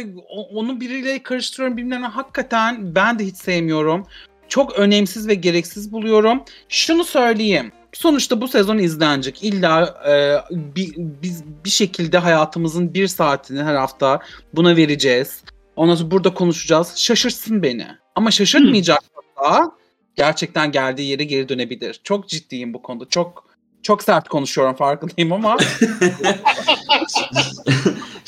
[0.54, 4.08] onu biriyle karıştırıyorum bilmem hakikaten ben de hiç sevmiyorum.
[4.48, 6.44] Çok önemsiz ve gereksiz buluyorum.
[6.70, 7.72] Şunu söyleyeyim.
[7.94, 9.44] Sonuçta bu sezon izlenecek.
[9.44, 14.20] İlla e, bir, biz bir şekilde hayatımızın bir saatini her hafta
[14.54, 15.44] buna vereceğiz.
[15.76, 16.98] Ondan sonra burada konuşacağız.
[16.98, 17.88] Şaşırtsın beni.
[18.16, 19.72] Ama şaşırtmayacaksa
[20.16, 22.02] gerçekten geldiği yere geri dönebilir.
[22.04, 23.10] Çok ciddiyim bu konuda.
[23.10, 23.50] Çok
[23.84, 25.58] çok sert konuşuyorum farkındayım ama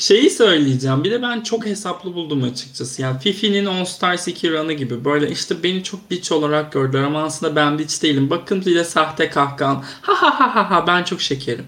[0.02, 1.04] Şeyi söyleyeceğim.
[1.04, 3.02] Bir de ben çok hesaplı buldum açıkçası.
[3.02, 5.04] Yani Fifi'nin All Stars 2 run'ı gibi.
[5.04, 8.30] Böyle işte beni çok bitch olarak gördüler ama aslında ben bitch değilim.
[8.30, 9.84] Bakın bir de sahte kahkahan.
[10.02, 11.64] Ha ha ha ha ha ben çok şekerim.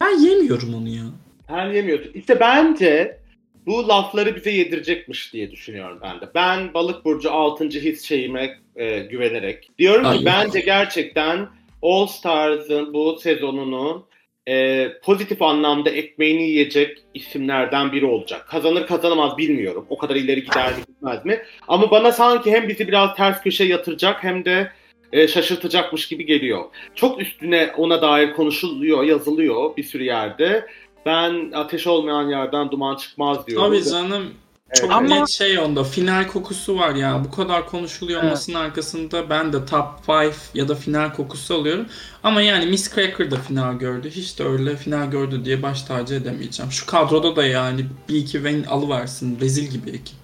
[0.00, 1.02] Ben yemiyorum onu ya.
[1.48, 2.10] Sen yemiyorsun.
[2.14, 3.18] İşte bence
[3.66, 6.30] bu lafları bize yedirecekmiş diye düşünüyorum ben de.
[6.34, 7.64] Ben balık burcu 6.
[7.64, 9.70] his şeyime e, güvenerek.
[9.78, 10.24] Diyorum ki Ay.
[10.24, 11.48] bence gerçekten
[11.82, 14.04] All Stars'ın bu sezonunun
[14.48, 18.46] e, pozitif anlamda ekmeğini yiyecek isimlerden biri olacak.
[18.48, 19.86] Kazanır kazanamaz bilmiyorum.
[19.88, 21.42] O kadar ileri gider mi gitmez mi?
[21.68, 24.72] Ama bana sanki hem bizi biraz ters köşe yatıracak hem de
[25.12, 26.64] e, şaşırtacakmış gibi geliyor.
[26.94, 30.66] Çok üstüne ona dair konuşuluyor, yazılıyor bir sürü yerde.
[31.06, 33.66] Ben ateş olmayan yerden duman çıkmaz diyorum.
[33.66, 34.34] Abi canım
[34.74, 37.24] çok Ama- net şey onda final kokusu var ya.
[37.24, 38.28] Bu kadar konuşuluyor Evet.
[38.30, 41.86] olmasının arkasında ben de top 5 ya da final kokusu alıyorum.
[42.22, 44.10] Ama yani Miss Cracker da final gördü.
[44.10, 46.72] Hiç de öyle final gördü diye baş tacı edemeyeceğim.
[46.72, 49.40] Şu kadroda da yani bir iki win alıversin.
[49.40, 50.16] Rezil gibi ekip.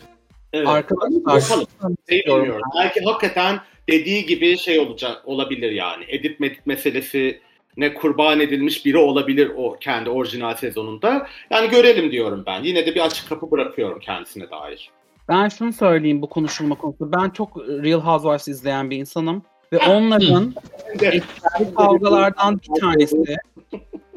[0.53, 0.69] Evet.
[0.69, 1.65] arkadaşlar
[2.11, 2.63] bilmiyorum.
[2.79, 6.05] Belki hakikaten dediği gibi şey olacak olabilir yani.
[6.09, 7.41] Edit medit meselesi
[7.77, 11.27] ne kurban edilmiş biri olabilir o kendi orijinal sezonunda.
[11.51, 12.63] Yani görelim diyorum ben.
[12.63, 14.91] Yine de bir açık kapı bırakıyorum kendisine dair.
[15.29, 17.13] Ben şunu söyleyeyim bu konuşulma konusu.
[17.13, 19.43] Ben çok Real Housewives izleyen bir insanım.
[19.73, 20.55] Ve onların
[21.01, 23.17] efsane kavgalardan bir tanesi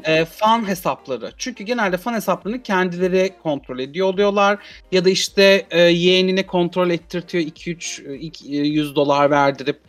[0.04, 1.32] e, fan hesapları.
[1.38, 4.58] Çünkü genelde fan hesaplarını kendileri kontrol ediyor oluyorlar.
[4.92, 9.80] Ya da işte e, yeğenine kontrol ettirtiyor 2-3 100 dolar verdirip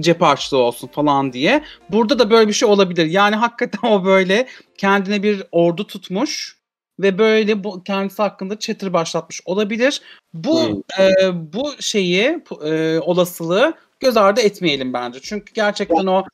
[0.00, 1.64] cep harçlığı olsun falan diye.
[1.90, 3.06] Burada da böyle bir şey olabilir.
[3.06, 4.46] Yani hakikaten o böyle
[4.78, 6.56] kendine bir ordu tutmuş
[7.00, 10.02] ve böyle bu kendisi hakkında çetir başlatmış olabilir.
[10.34, 11.04] Bu Hmm.
[11.04, 15.20] e, bu şeyi e, olasılığı göz ardı etmeyelim bence.
[15.22, 16.24] Çünkü gerçekten o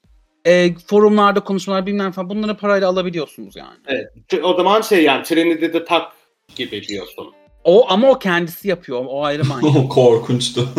[0.45, 3.79] e, forumlarda konuşmalar bilmem falan bunları parayla alabiliyorsunuz yani.
[3.87, 4.45] Evet.
[4.45, 6.13] O zaman şey yani Trinidad'ı tak
[6.57, 7.33] gibi diyorsun.
[7.64, 9.05] O ama o kendisi yapıyor.
[9.09, 9.77] O ayrı manyak.
[9.77, 10.68] O korkunçtu.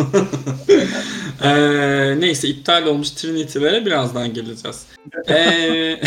[1.42, 4.86] Ee, neyse iptal olmuş Trinity'lere birazdan geleceğiz.
[5.28, 6.00] Ee,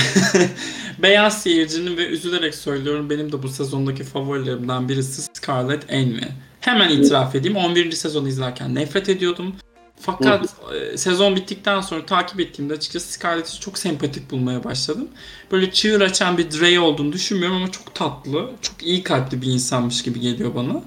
[0.99, 6.21] Beyaz Seyircinin ve üzülerek söylüyorum benim de bu sezondaki favorilerimden birisi Scarlett Envy.
[6.59, 7.91] Hemen itiraf edeyim 11.
[7.91, 9.55] sezonu izlerken nefret ediyordum.
[9.99, 15.07] Fakat e, sezon bittikten sonra takip ettiğimde açıkçası Scarlett'i çok sempatik bulmaya başladım.
[15.51, 20.03] Böyle çığır açan bir Drey olduğunu düşünmüyorum ama çok tatlı, çok iyi kalpli bir insanmış
[20.03, 20.81] gibi geliyor bana.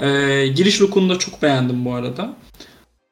[0.00, 2.36] Ee, giriş look'unu da çok beğendim bu arada.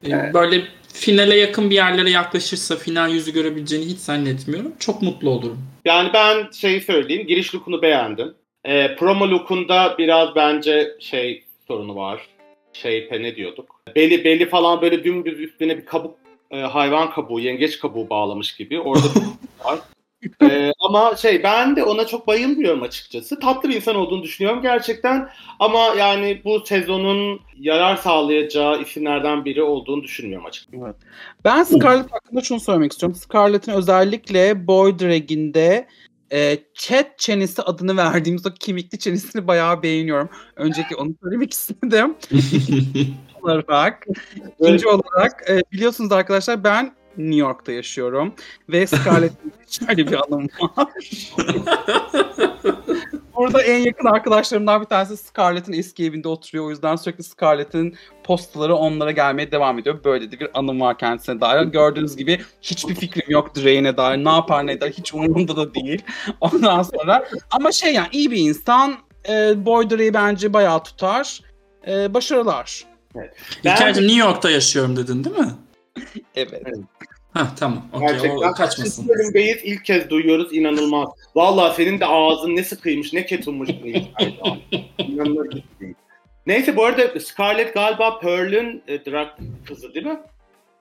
[0.03, 0.33] Ee, Evet.
[0.33, 4.73] Böyle finale yakın bir yerlere yaklaşırsa final yüzü görebileceğini hiç zannetmiyorum.
[4.79, 5.59] Çok mutlu olurum.
[5.85, 7.27] Yani ben şey söyleyeyim.
[7.27, 8.33] Giriş look'unu beğendim.
[8.65, 12.27] Ee, promo look'unda biraz bence şey sorunu var.
[12.73, 13.81] Şey ne diyorduk?
[13.95, 16.15] Beli beli falan böyle dümdüz üstüne bir kabuk
[16.51, 18.79] e, hayvan kabuğu, yengeç kabuğu bağlamış gibi.
[18.79, 19.07] Orada
[19.65, 19.79] var.
[20.41, 23.39] Ee, ama şey ben de ona çok bayılmıyorum açıkçası.
[23.39, 25.29] Tatlı bir insan olduğunu düşünüyorum gerçekten.
[25.59, 30.95] Ama yani bu sezonun yarar sağlayacağı isimlerden biri olduğunu düşünmüyorum açıkçası.
[31.45, 33.17] Ben Scarlett hakkında şunu söylemek istiyorum.
[33.17, 35.87] Scarlett'in özellikle Boy Drag'inde
[36.31, 40.29] e, chat çenesi adını verdiğimiz o kemikli çenesini bayağı beğeniyorum.
[40.55, 42.15] Önceki onu söylemek istedim.
[43.41, 44.07] olarak.
[44.59, 48.33] İkinci olarak e, biliyorsunuz arkadaşlar ben New York'ta yaşıyorum
[48.69, 49.53] ve Scarlett'in
[49.85, 50.87] şöyle bir anım var.
[53.35, 56.65] Burada en yakın arkadaşlarımdan bir tanesi Scarlett'in eski evinde oturuyor.
[56.65, 60.03] O yüzden sürekli Scarlett'in postaları onlara gelmeye devam ediyor.
[60.03, 61.63] Böyle de bir anım var kendisine dair.
[61.63, 64.25] Gördüğünüz gibi hiçbir fikrim yok Drake'ine dair.
[64.25, 66.01] Ne yapar ne eder hiç umurumda da değil.
[66.41, 68.95] Ondan sonra ama şey yani iyi bir insan.
[69.29, 71.41] E, Boy Drake'i bence bayağı tutar.
[71.87, 72.85] E, başarılar.
[73.63, 75.51] İlker'cim New York'ta yaşıyorum dedin değil mi?
[76.35, 76.63] Evet.
[77.33, 77.83] Hah tamam.
[77.93, 78.51] Okey o Gerçekten.
[78.53, 79.07] kaçmasın.
[79.07, 81.09] Bölüm Bey'iz ilk kez duyuyoruz inanılmaz.
[81.35, 83.69] Vallahi senin de ağzın ne sıkıymış ne ketummuş.
[84.97, 85.93] İnanılır bir şey.
[86.47, 89.27] Neyse bu arada Scarlett galiba Pearl'ün e, drag
[89.67, 90.19] kızı değil mi?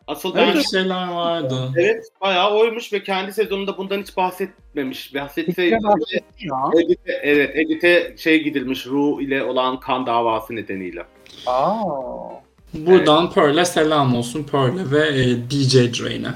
[0.06, 1.72] Asıl Öyle bir şeyler vardı.
[1.76, 5.14] evet bayağı oymuş ve kendi sezonunda bundan hiç bahsetmemiş.
[5.14, 5.78] Bahsetse Ya.
[6.84, 11.02] Edit'e, evet Edit'e şey gidilmiş Ru ile olan kan davası nedeniyle.
[11.46, 11.74] Aa.
[12.74, 16.30] Buradan Pearl'e selam olsun Pearl'e ve e, DJ Drake'e.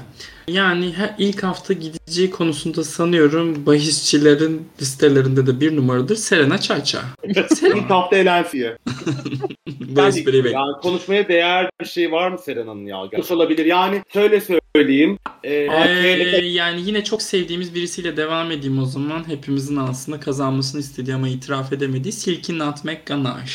[0.47, 7.01] Yani ilk hafta gideceği konusunda sanıyorum bahisçilerin listelerinde de bir numaradır Serena Çayça.
[7.23, 8.77] İlk hafta elensiye.
[9.79, 12.97] Bu espriyi bek- Yani konuşmaya değer bir şey var mı Serena'nın ya?
[13.17, 13.65] Nasıl olabilir?
[13.65, 14.41] Yani şöyle
[14.75, 15.17] söyleyeyim.
[15.43, 19.27] E, Ee, yani yine çok sevdiğimiz birisiyle devam edeyim o zaman.
[19.27, 23.53] Hepimizin aslında kazanmasını istediği ama itiraf edemediği Silky Nutmeg Ganache.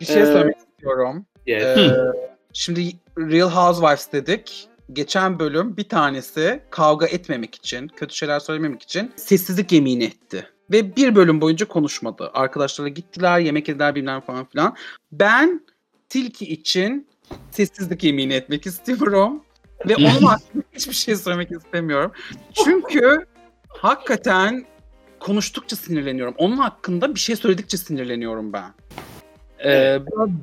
[0.00, 1.26] Bir şey Ee, söylemek istiyorum.
[1.46, 1.78] Yes.
[1.78, 1.92] Ee,
[2.52, 4.68] şimdi Real Housewives dedik.
[4.92, 10.46] Geçen bölüm bir tanesi kavga etmemek için, kötü şeyler söylememek için sessizlik yemini etti.
[10.72, 12.30] Ve bir bölüm boyunca konuşmadı.
[12.34, 14.76] Arkadaşlarla gittiler, yemek yediler bilmem falan filan.
[15.12, 15.60] Ben
[16.08, 17.08] Tilki için
[17.50, 19.42] sessizlik yemini etmek istiyorum.
[19.88, 22.12] Ve onun hakkında hiçbir şey söylemek istemiyorum.
[22.64, 23.26] Çünkü
[23.68, 24.66] hakikaten
[25.20, 26.34] konuştukça sinirleniyorum.
[26.38, 28.72] Onun hakkında bir şey söyledikçe sinirleniyorum ben.
[29.64, 29.98] Ee,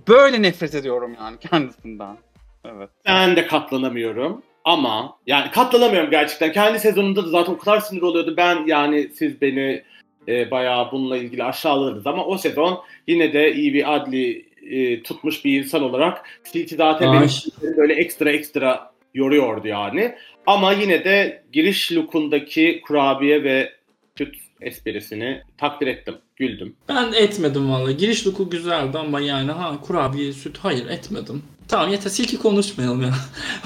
[0.08, 2.18] böyle nefret ediyorum yani kendisinden.
[2.66, 2.90] Evet.
[3.08, 4.42] Ben de katlanamıyorum.
[4.66, 6.52] Ama yani katlanamıyorum gerçekten.
[6.52, 8.34] Kendi sezonunda da zaten o kadar sinir oluyordu.
[8.38, 9.84] Ben yani siz beni
[10.28, 15.46] e, bayağı bununla ilgili aşağıladınız ama o sezon yine de iyi bir adli e, tutmuş
[15.46, 17.20] bir insan olarak Silti zaten Ay.
[17.20, 20.16] beni böyle ekstra ekstra yoruyordu yani.
[20.46, 23.72] Ama yine de giriş lookundaki kurabiye ve
[24.18, 26.16] süt esprisini takdir ettim.
[26.36, 26.76] Güldüm.
[26.90, 27.92] Ben etmedim valla.
[27.92, 31.44] Giriş luku güzeldi ama yani ha kurabiye, süt hayır etmedim.
[31.68, 33.14] Tamam yeter silki konuşmayalım ya.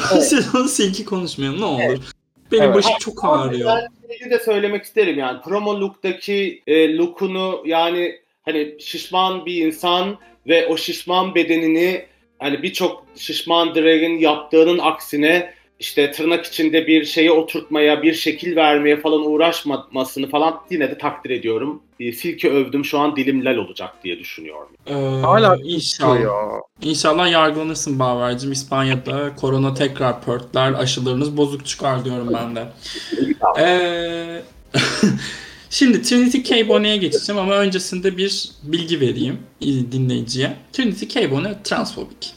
[0.21, 1.99] Sezon silki konuşmayalım ne olur.
[2.51, 2.75] Benim Evet.
[2.75, 3.69] başım çok ağrıyor.
[3.75, 10.17] Ben şeyi de söylemek isterim yani promo look'taki e, look'unu yani hani şişman bir insan
[10.47, 12.05] ve o şişman bedenini
[12.39, 18.97] hani birçok şişman drag'in yaptığının aksine işte tırnak içinde bir şeye oturtmaya, bir şekil vermeye
[18.99, 21.81] falan uğraşmamasını falan yine de takdir ediyorum.
[21.99, 24.67] E, Silke övdüm şu an dilim lal olacak diye düşünüyorum.
[24.87, 26.21] Ee, Hala inşallah.
[26.21, 26.31] ya.
[26.81, 28.51] İnşallah yargılanırsın Baver'cim.
[28.51, 32.63] İspanya'da korona tekrar pörtler, aşılarınız bozuk çıkar diyorum ben de.
[33.59, 34.41] Ee,
[35.69, 36.67] Şimdi Trinity K.
[36.69, 40.53] Bonnet'e geçeceğim ama öncesinde bir bilgi vereyim dinleyiciye.
[40.73, 41.31] Trinity K.
[41.31, 42.33] Bonnet transfobik.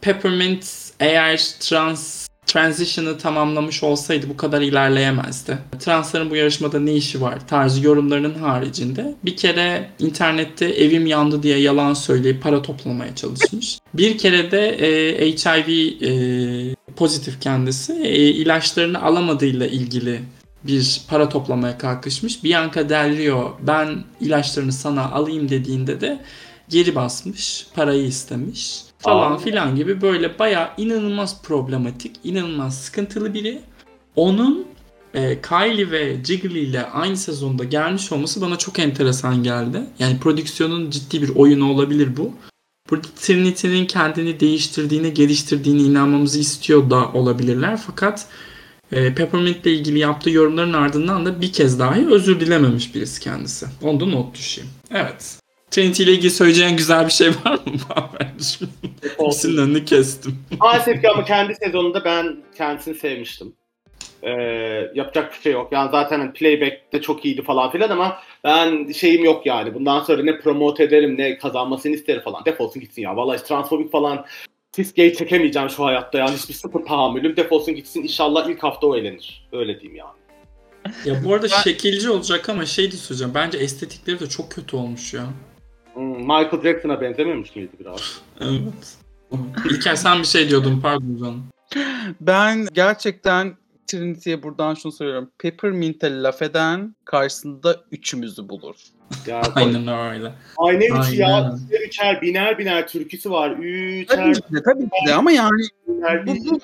[0.00, 0.66] Peppermint
[1.00, 5.58] eğer trans transition'ı tamamlamış olsaydı bu kadar ilerleyemezdi.
[5.78, 11.58] Transların bu yarışmada ne işi var tarzı yorumlarının haricinde bir kere internette evim yandı diye
[11.58, 13.78] yalan söyleyip para toplamaya çalışmış.
[13.94, 15.68] Bir kere de e, HIV
[16.02, 20.20] e, pozitif kendisi e, ilaçlarını alamadığıyla ilgili
[20.64, 22.44] bir para toplamaya kalkışmış.
[22.44, 26.18] Bianca Del Rio ben ilaçlarını sana alayım dediğinde de
[26.68, 29.38] geri basmış, parayı istemiş falan Aa.
[29.38, 33.60] filan gibi böyle bayağı inanılmaz problematik, inanılmaz sıkıntılı biri.
[34.16, 34.66] Onun
[35.14, 39.80] e, Kylie ve Jiggly ile aynı sezonda gelmiş olması bana çok enteresan geldi.
[39.98, 42.32] Yani prodüksiyonun ciddi bir oyunu olabilir bu.
[42.90, 47.80] Burada Trinity'nin kendini değiştirdiğine, geliştirdiğine inanmamızı istiyor da olabilirler.
[47.86, 48.26] Fakat
[48.92, 53.66] e, Peppermint ile ilgili yaptığı yorumların ardından da bir kez dahi özür dilememiş birisi kendisi.
[53.82, 54.70] Onu da not düşeyim.
[54.90, 55.38] Evet.
[55.70, 57.60] Trinity ile ilgili söyleyeceğin güzel bir şey var mı?
[57.88, 58.68] Baver'cim?
[59.18, 60.38] Hepsinin önünü kestim.
[60.60, 63.52] Maalesef ki ama kendi sezonunda ben kendisini sevmiştim.
[64.22, 64.30] Ee,
[64.94, 65.72] yapacak bir şey yok.
[65.72, 69.74] Yani zaten hani playback de çok iyiydi falan filan ama ben şeyim yok yani.
[69.74, 72.44] Bundan sonra ne promote ederim ne kazanmasını isterim falan.
[72.44, 73.16] Defolsun gitsin ya.
[73.16, 74.26] Vallahi transfobik falan
[74.72, 76.36] Fiska'yı çekemeyeceğim şu hayatta yani.
[76.36, 77.36] Hiçbir sıfır tahammülüm.
[77.36, 78.02] Defolsun gitsin.
[78.02, 79.48] İnşallah ilk hafta o eğlenir.
[79.52, 80.16] Öyle diyeyim yani.
[81.04, 83.34] Ya bu arada şekilci olacak ama şey de söyleyeceğim.
[83.34, 85.26] Bence estetikleri de çok kötü olmuş ya.
[85.96, 88.22] Hmm, Michael Jackson'a benzememiş miydi biraz?
[88.40, 88.96] Evet.
[89.70, 91.44] İlker sen bir şey diyordun pardon canım.
[92.20, 95.30] Ben gerçekten Trinity'ye buradan şunu söylüyorum.
[95.38, 98.76] Peppermint'e laf eden karşısında üçümüzü bulur.
[99.26, 100.32] Ya, Aynen öyle.
[100.56, 101.34] Aynen üç ya.
[101.34, 101.58] Aynen.
[101.70, 103.50] Üçer üçer biner biner türküsü var.
[103.50, 106.58] Üçer Tabii ki de, tabii ki de ama yani biner Bu-.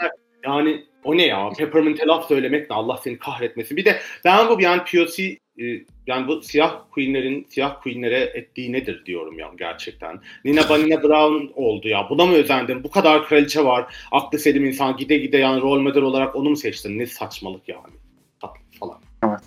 [0.45, 1.51] Yani o ne ya?
[1.59, 2.76] Peppermint'e laf söylemek ne?
[2.76, 3.76] Allah seni kahretmesin.
[3.76, 5.64] Bir de ben bu yani POC e,
[6.07, 10.20] yani bu siyah queenlerin siyah queenlere ettiği nedir diyorum ya gerçekten.
[10.44, 12.07] Nina Banina Brown oldu ya.
[12.11, 12.84] Buna mı özendin?
[12.84, 13.94] Bu kadar kraliçe var.
[14.12, 16.98] Aklı selim insan gide gide yani rol model olarak onu mu seçtin?
[16.98, 17.94] Ne saçmalık yani.
[18.40, 18.98] Tatlı falan.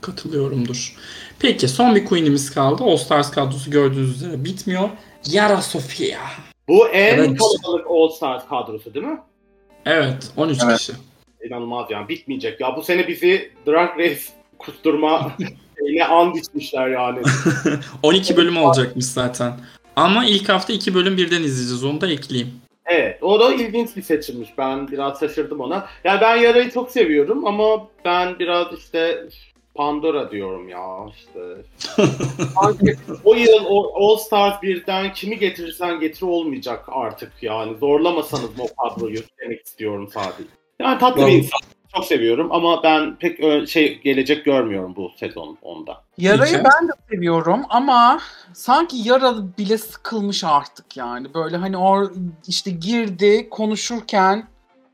[0.01, 0.95] Katılıyorumdur.
[1.39, 2.83] Peki son bir queen'imiz kaldı.
[2.83, 4.89] All Stars kadrosu gördüğünüz üzere bitmiyor.
[5.31, 6.19] Yara Sofia.
[6.67, 7.39] Bu en Evet.
[7.39, 9.17] kalabalık All Stars kadrosu değil mi?
[9.85, 10.77] Evet 13 Evet.
[10.77, 10.93] kişi.
[11.43, 12.61] İnanılmaz yani bitmeyecek.
[12.61, 14.21] Ya bu sene bizi Drag Race
[14.59, 15.31] kusturma
[15.79, 17.19] şeyine and içmişler yani.
[18.03, 19.53] 12 bölüm olacakmış zaten.
[19.95, 21.83] Ama ilk hafta 2 bölüm birden izleyeceğiz.
[21.83, 22.53] Onu da ekleyeyim.
[22.85, 24.49] Evet, o da ilginç bir seçimmiş.
[24.57, 25.87] Ben biraz şaşırdım ona.
[26.03, 29.27] Yani ben Yara'yı çok seviyorum ama ben biraz işte
[29.75, 31.39] Pandora diyorum ya işte.
[32.61, 37.77] Sanki o yıl o All Stars birden kimi getirirsen getir olmayacak artık yani.
[37.77, 40.49] Zorlamasanız mı o kadroyu demek istiyorum sadece.
[40.79, 41.37] Yani tatlı bir Vallahi.
[41.37, 41.59] insan.
[41.95, 46.03] Çok seviyorum ama ben pek şey gelecek görmüyorum bu sezon onda.
[46.17, 48.19] Yarayı ben de seviyorum ama
[48.53, 51.33] sanki yara bile sıkılmış artık yani.
[51.33, 52.11] Böyle hani o
[52.47, 54.47] işte girdi konuşurken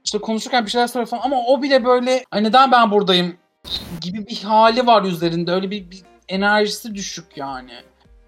[0.06, 3.36] işte konuşurken bir şeyler söylüyor falan ama o bile böyle "Ay neden ben buradayım
[4.02, 5.52] gibi bir hali var üzerinde.
[5.52, 7.72] Öyle bir, bir enerjisi düşük yani.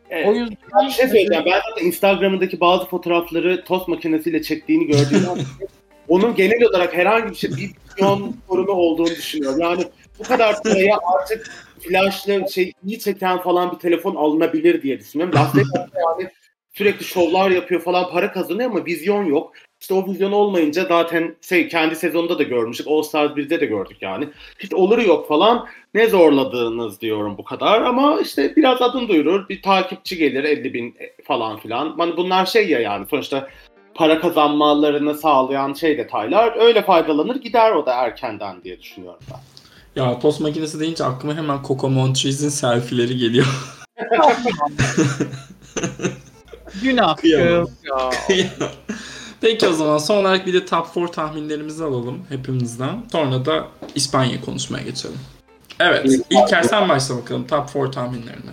[0.09, 0.27] Evet.
[0.27, 1.43] O yüzden şey söyleyeceğim.
[1.45, 5.37] Ben zaten Instagram'ındaki bazı fotoğrafları tost makinesiyle çektiğini gördüğümden
[6.07, 9.59] onun genel olarak herhangi bir şey bir milyon sorunu olduğunu düşünüyorum.
[9.59, 9.83] Yani
[10.19, 15.35] bu kadar paraya artık flashlı şey iyi çeken falan bir telefon alınabilir diye düşünüyorum.
[15.35, 16.29] Las Vegas'ta yani
[16.73, 19.53] sürekli şovlar yapıyor falan para kazanıyor ama vizyon yok.
[19.81, 22.87] İşte o vizyon olmayınca zaten şey kendi sezonunda da görmüştük.
[22.87, 24.29] All Stars 1'de de gördük yani.
[24.59, 25.67] Hiç oluru yok falan.
[25.93, 29.49] Ne zorladığınız diyorum bu kadar ama işte biraz adın duyurur.
[29.49, 31.95] Bir takipçi gelir 50 bin falan filan.
[31.97, 33.49] Hani bunlar şey ya yani sonuçta
[33.95, 36.55] para kazanmalarını sağlayan şey detaylar.
[36.59, 39.39] Öyle faydalanır gider o da erkenden diye düşünüyorum ben.
[40.01, 43.45] Ya tost makinesi deyince aklıma hemen Coco Montrese'in selfie'leri geliyor.
[46.83, 47.67] günah Kıyamam.
[47.83, 48.09] ya.
[49.41, 53.03] Peki o zaman son olarak bir de top 4 tahminlerimizi alalım hepimizden.
[53.11, 55.19] Sonra da İspanya konuşmaya geçelim.
[55.79, 58.51] Evet, İlker sen başla bakalım top 4 tahminlerine.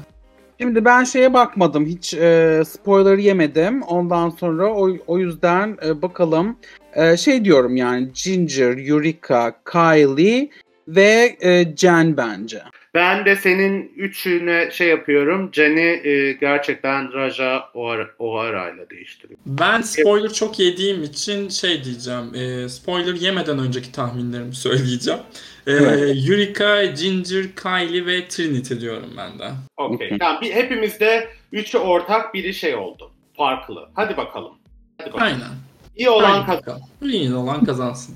[0.61, 1.87] Şimdi ben şeye bakmadım.
[1.87, 3.83] Hiç e, spoiler yemedim.
[3.83, 6.57] Ondan sonra o, o yüzden e, bakalım.
[6.95, 10.51] E, şey diyorum yani Ginger, Eureka, Kylie
[10.89, 12.63] ve e, Jen bence.
[12.95, 15.51] Ben de senin üçüne şey yapıyorum.
[15.53, 19.39] Jenny e, gerçekten Raja O'Hara O'Hara ile değiştiriyor.
[19.47, 22.35] Ben spoiler çok yediğim için şey diyeceğim.
[22.35, 25.21] e, spoiler yemeden önceki tahminlerimi söyleyeceğim.
[25.67, 26.29] E, Evet.
[26.29, 29.51] Eureka, Ginger, Kylie ve Trinity diyorum ben de.
[29.77, 30.17] Okey.
[30.21, 33.11] Yani bir, hepimizde üçü ortak biri şey oldu.
[33.37, 33.89] Farklı.
[33.95, 34.53] Hadi bakalım.
[34.99, 35.25] Hadi bakalım.
[35.33, 35.55] Aynen.
[35.97, 36.59] İyi olan Aynen kazan.
[36.61, 36.83] bakalım.
[37.03, 38.15] İyi olan kazansın.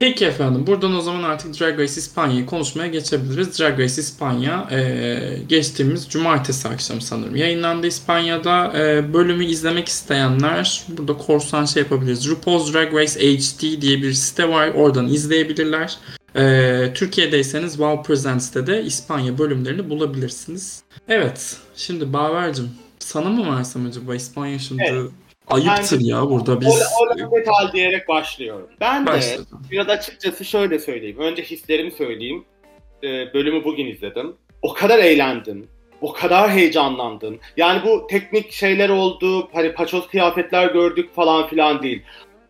[0.00, 3.58] Peki efendim buradan o zaman artık Drag Race İspanya'yı konuşmaya geçebiliriz.
[3.60, 8.72] Drag Race İspanya e, geçtiğimiz cumartesi akşamı sanırım yayınlandı İspanya'da.
[8.78, 12.28] E, bölümü izlemek isteyenler burada korsan şey yapabiliriz.
[12.30, 15.96] RuPaul's Drag Race HD diye bir site var oradan izleyebilirler.
[16.36, 20.82] E, Türkiye'deyseniz Wow Presents'te de İspanya bölümlerini bulabilirsiniz.
[21.08, 25.10] Evet şimdi Baver'cim sana mı versem acaba İspanya şimdi Evet.
[25.48, 26.68] ayıptır ya burada biz...
[26.68, 28.68] O, o metal diyerek başlıyorum.
[28.80, 29.62] Ben de Başladım.
[29.70, 31.18] biraz açıkçası şöyle söyleyeyim.
[31.18, 32.44] Önce hislerimi söyleyeyim.
[33.04, 34.34] Ee, bölümü bugün izledim.
[34.62, 35.68] O kadar eğlendim.
[36.00, 37.38] o kadar heyecanlandım.
[37.56, 42.02] Yani bu teknik şeyler oldu, hani paçoz kıyafetler gördük falan filan değil.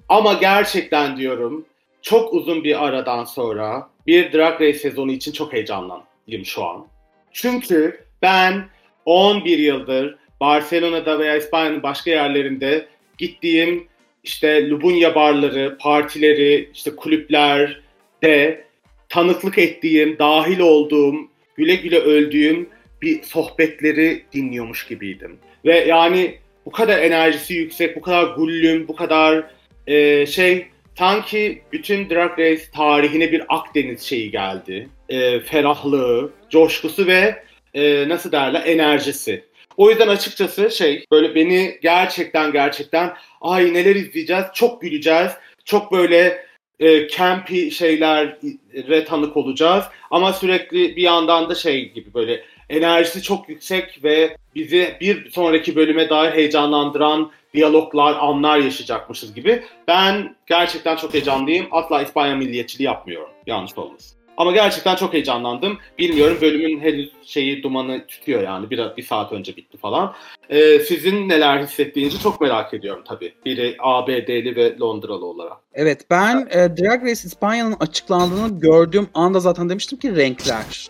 [0.08, 1.64] Ama gerçekten diyorum
[2.02, 6.86] çok uzun bir aradan sonra bir Drag Race sezonu için çok heyecanlıyım şu an.
[7.32, 8.64] Çünkü ben
[9.04, 12.88] 11 yıldır Barcelona'da veya İspanya'nın başka yerlerinde
[13.18, 13.88] gittiğim
[14.24, 18.64] işte Lubunya barları, partileri, işte kulüplerde
[19.08, 21.14] tanıklık ettiğim, dahil olduğum,
[21.56, 22.68] güle güle öldüğüm
[23.02, 25.38] bir sohbetleri dinliyormuş gibiydim.
[25.64, 26.34] Ve yani
[26.66, 29.50] bu kadar enerjisi yüksek, bu kadar gullüm, bu kadar
[29.86, 30.66] e, şey
[30.98, 34.88] sanki bütün Drag Race tarihine bir Akdeniz şeyi geldi.
[35.08, 37.42] E, ferahlığı, coşkusu ve
[37.74, 39.44] e, nasıl derler enerjisi.
[39.76, 45.32] O yüzden açıkçası şey böyle beni gerçekten gerçekten ay neler izleyeceğiz, çok güleceğiz,
[45.64, 46.46] çok böyle
[46.80, 49.84] e, campy şeylere tanık olacağız.
[50.10, 55.76] Ama sürekli bir yandan da şey gibi böyle enerjisi çok yüksek ve bizi bir sonraki
[55.76, 59.62] bölüme dair heyecanlandıran diyaloglar, anlar yaşayacakmışız gibi.
[59.88, 61.66] Ben gerçekten çok heyecanlıyım.
[61.70, 63.30] Asla İspanya milliyetçiliği yapmıyorum.
[63.46, 64.18] Yanlış olmasın.
[64.38, 65.78] Ama gerçekten çok heyecanlandım.
[65.98, 68.70] Bilmiyorum bölümün henüz şeyi dumanı tutuyor yani.
[68.70, 70.14] Bir, bir saat önce bitti falan.
[70.50, 73.34] Ee, sizin neler hissettiğinizi çok merak ediyorum tabii.
[73.44, 75.56] Biri ABD'li ve Londralı olarak.
[75.74, 80.88] Evet ben e, Drag Race İspanya'nın açıklandığını gördüğüm anda zaten demiştim ki renkler.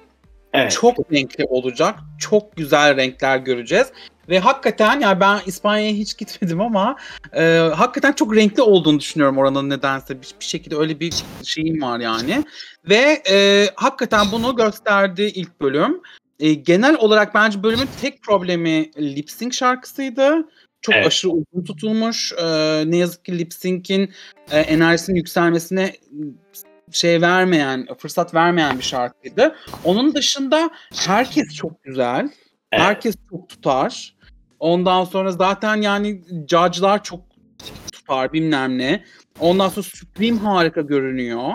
[0.58, 0.72] Evet.
[0.72, 1.94] Çok renkli olacak.
[2.18, 3.86] Çok güzel renkler göreceğiz.
[4.28, 6.96] Ve hakikaten yani ben İspanya'ya hiç gitmedim ama
[7.32, 10.22] e, hakikaten çok renkli olduğunu düşünüyorum oranın nedense.
[10.22, 12.44] Bir, bir şekilde öyle bir şeyim var yani.
[12.88, 16.00] Ve e, hakikaten bunu gösterdi ilk bölüm.
[16.40, 20.48] E, genel olarak bence bölümün tek problemi lip sync şarkısıydı.
[20.80, 21.06] Çok Evet.
[21.06, 22.32] aşırı uzun tutulmuş.
[22.32, 22.46] E,
[22.86, 24.12] ne yazık ki lip sync'in
[24.50, 25.92] e, enerjisinin yükselmesine
[26.92, 29.56] şey vermeyen, fırsat vermeyen bir şarkıydı.
[29.84, 32.30] Onun dışında herkes çok güzel.
[32.72, 32.82] Evet.
[32.82, 34.16] Herkes çok tutar.
[34.60, 37.20] Ondan sonra zaten yani judge'lar çok
[37.92, 39.04] tutar bilmem ne.
[39.40, 41.52] Ondan sonra Supreme harika görünüyor.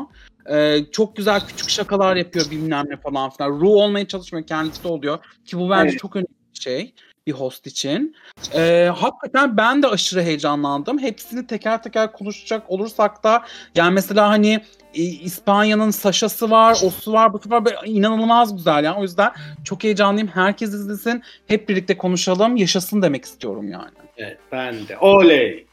[0.52, 3.60] Ee, çok güzel küçük şakalar yapıyor bilmem ne falan filan.
[3.60, 5.20] Ru olmaya çalışmıyor kendisi de oluyor.
[5.46, 6.00] Ki bu bence Evet.
[6.00, 6.94] çok önemli bir şey
[7.28, 8.16] bir host için.
[8.54, 11.00] Ee, hakikaten ben de aşırı heyecanlandım.
[11.00, 13.44] Hepsini teker teker konuşacak olursak da
[13.76, 14.62] yani mesela hani
[14.94, 17.66] e, İspanya'nın Saşa'sı var, osu var, busu var.
[17.66, 18.98] Böyle inanılmaz güzel yani.
[18.98, 19.32] O yüzden
[19.64, 20.28] çok heyecanlıyım.
[20.28, 21.24] Herkes izlesin.
[21.48, 22.58] Hep birlikte konuşalım.
[22.58, 23.92] Yaşasın demek istiyorum yani.
[24.18, 24.98] Evet ben de.
[24.98, 25.66] Oley.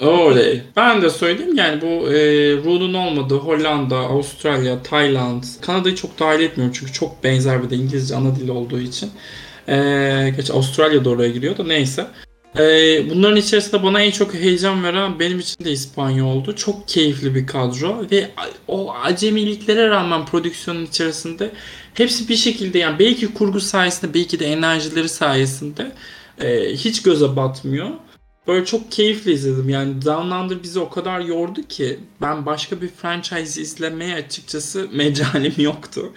[0.00, 0.62] Oley.
[0.76, 2.16] Ben de söyleyeyim yani bu e,
[2.56, 8.16] Ru'nun olmadığı Hollanda, Avustralya, Tayland, Kanada'yı çok dahil etmiyorum çünkü çok benzer bir de İngilizce
[8.16, 9.10] ana dili olduğu için.
[9.68, 9.74] E,
[10.36, 12.06] gerçi Avustralya oraya giriyor da neyse.
[12.58, 12.62] E,
[13.10, 16.56] bunların içerisinde bana en çok heyecan veren benim için de İspanya oldu.
[16.56, 18.30] Çok keyifli bir kadro ve
[18.68, 21.50] o acemiliklere rağmen prodüksiyonun içerisinde
[21.94, 25.92] hepsi bir şekilde yani belki kurgu sayesinde belki de enerjileri sayesinde
[26.40, 27.88] e, hiç göze batmıyor.
[28.46, 29.68] Böyle çok keyifle izledim.
[29.68, 35.54] Yani Down Under bizi o kadar yordu ki ben başka bir franchise izlemeye açıkçası mecalim
[35.58, 36.12] yoktu.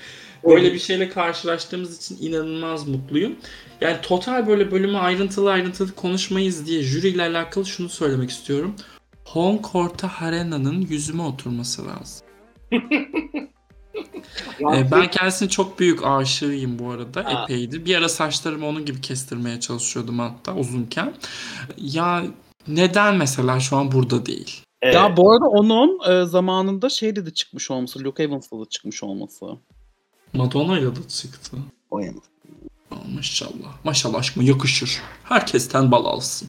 [0.45, 3.35] Böyle bir şeyle karşılaştığımız için inanılmaz mutluyum.
[3.81, 8.75] Yani total böyle bölümü ayrıntılı ayrıntılı konuşmayız diye jüriyle alakalı şunu söylemek istiyorum.
[9.25, 12.27] Hong Korta Harena'nın yüzüme oturması lazım.
[14.59, 17.43] Ee, ben kendisinin çok büyük aşığıyım bu arada Ha.
[17.43, 17.85] epeydi.
[17.85, 21.13] Bir ara saçlarımı onun gibi kestirmeye çalışıyordum hatta uzunken.
[21.77, 22.23] Ya
[22.67, 24.61] neden mesela şu an burada değil?
[24.81, 24.95] Evet.
[24.95, 29.45] Ya bu arada onun e, zamanında şeyde de çıkmış olması, Luke Evans'la da çıkmış olması.
[30.34, 31.57] Madonna ile de çıktı.
[31.91, 32.17] O yani.
[32.91, 33.84] Aa, Maşallah.
[33.84, 35.01] Maşallah aşkıma yakışır.
[35.23, 36.47] Herkesten bal alsın.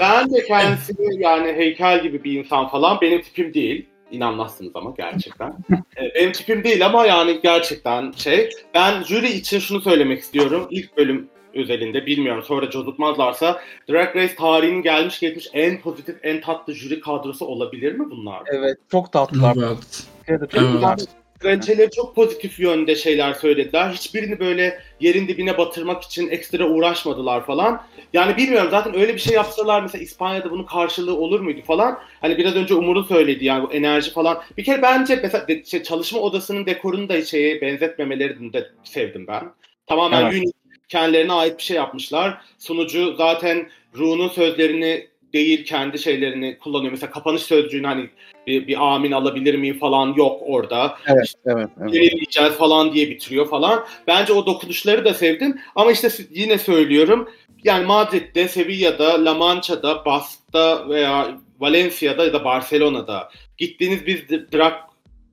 [0.00, 3.86] Ben de kendisini yani heykel gibi bir insan falan benim tipim değil.
[4.10, 5.56] İnanmazsınız ama gerçekten.
[5.96, 8.50] Ee, benim tipim değil ama yani gerçekten şey.
[8.74, 10.66] Ben jüri için şunu söylemek istiyorum.
[10.70, 13.60] İlk bölüm özelinde bilmiyorum sonra cozutmazlarsa
[13.90, 18.42] Drag Race tarihinin gelmiş geçmiş en pozitif en tatlı jüri kadrosu olabilir mi bunlar?
[18.46, 19.56] Evet, çok tatlılar.
[19.56, 20.06] Evet.
[20.28, 20.50] Evet.
[20.54, 21.08] Evet.
[21.44, 23.90] Kraliçeleri çok pozitif yönde şeyler söylediler.
[23.90, 27.82] Hiçbirini böyle yerin dibine batırmak için ekstra uğraşmadılar falan.
[28.12, 31.98] Yani bilmiyorum zaten öyle bir şey yapsalar mesela İspanya'da bunun karşılığı olur muydu falan.
[32.20, 34.42] Hani biraz önce Umur'un söyledi yani bu enerji falan.
[34.56, 39.42] Bir kere bence mesela de- şey, çalışma odasının dekorunu da şeye benzetmemelerini de sevdim ben.
[39.86, 40.32] Tamamen Evet.
[40.32, 40.52] unique,
[40.88, 42.38] kendilerine ait bir şey yapmışlar.
[42.58, 46.92] Sunucu zaten Ru'nun sözlerini değil kendi şeylerini kullanıyor.
[46.92, 48.10] Mesela kapanış sözcüğünü hani
[48.46, 50.98] bir, bir amin alabilir miyim falan yok orada.
[51.06, 51.94] Evet, evet, evet.
[51.94, 53.84] Yenileyeceğiz falan diye bitiriyor falan.
[54.06, 55.60] Bence o dokunuşları da sevdim.
[55.74, 57.28] Ama işte yine söylüyorum.
[57.64, 64.72] Yani Madrid'de, Sevilla'da, La Mancha'da, Bask'ta veya Valencia'da ya da Barcelona'da gittiğiniz bir drag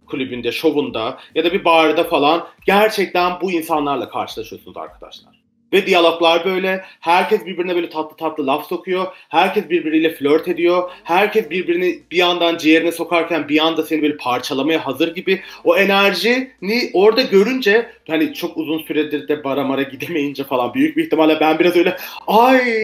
[0.06, 5.41] kulübünde, şovunda ya da bir barda falan gerçekten bu insanlarla karşılaşıyorsunuz arkadaşlar.
[5.74, 6.84] Ve diyaloglar böyle.
[7.00, 9.08] Herkes birbirine böyle tatlı tatlı laf sokuyor.
[9.30, 10.92] Herkes birbiriyle flört ediyor.
[11.04, 15.42] Herkes birbirini bir yandan ciğerine sokarken bir anda seni böyle parçalamaya hazır gibi.
[15.64, 21.40] O enerjini orada görünce hani çok uzun süredir de baramara gidemeyince falan büyük bir ihtimalle
[21.40, 21.98] ben biraz öyle
[22.28, 22.84] ay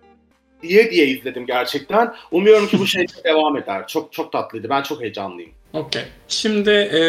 [0.70, 2.14] diye diye izledim gerçekten.
[2.32, 3.88] Umuyorum ki bu şey devam eder.
[3.88, 4.70] Çok çok tatlıydı.
[4.70, 5.52] Ben çok heyecanlıyım.
[5.74, 6.02] Okey.
[6.28, 7.00] Şimdi e,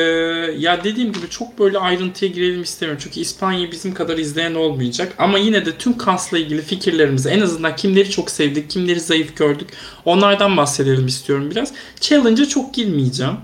[0.59, 3.03] ya dediğim gibi çok böyle ayrıntıya girelim istemiyorum.
[3.05, 5.13] Çünkü İspanya'yı bizim kadar izleyen olmayacak.
[5.19, 9.69] Ama yine de tüm kasla ilgili fikirlerimizi en azından kimleri çok sevdik, kimleri zayıf gördük.
[10.05, 11.75] Onlardan bahsedelim istiyorum biraz.
[12.01, 13.37] Challenge'a çok girmeyeceğim.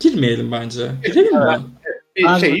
[0.00, 0.90] Girmeyelim bence.
[1.04, 1.58] Girelim mi?
[2.16, 2.60] Bir Bence şey.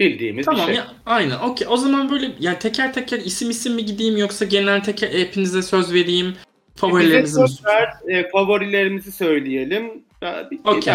[0.00, 0.74] Bildiğimiz Tamam bir şey.
[0.74, 4.84] ya aynen okey o zaman böyle yani teker teker isim isim mi gideyim yoksa genel
[4.84, 6.34] teker hepinize söz vereyim
[6.76, 9.90] favorilerinizi Bize söz ver, e, favorilerimizi söyleyelim.
[10.22, 10.94] Ya, Okey.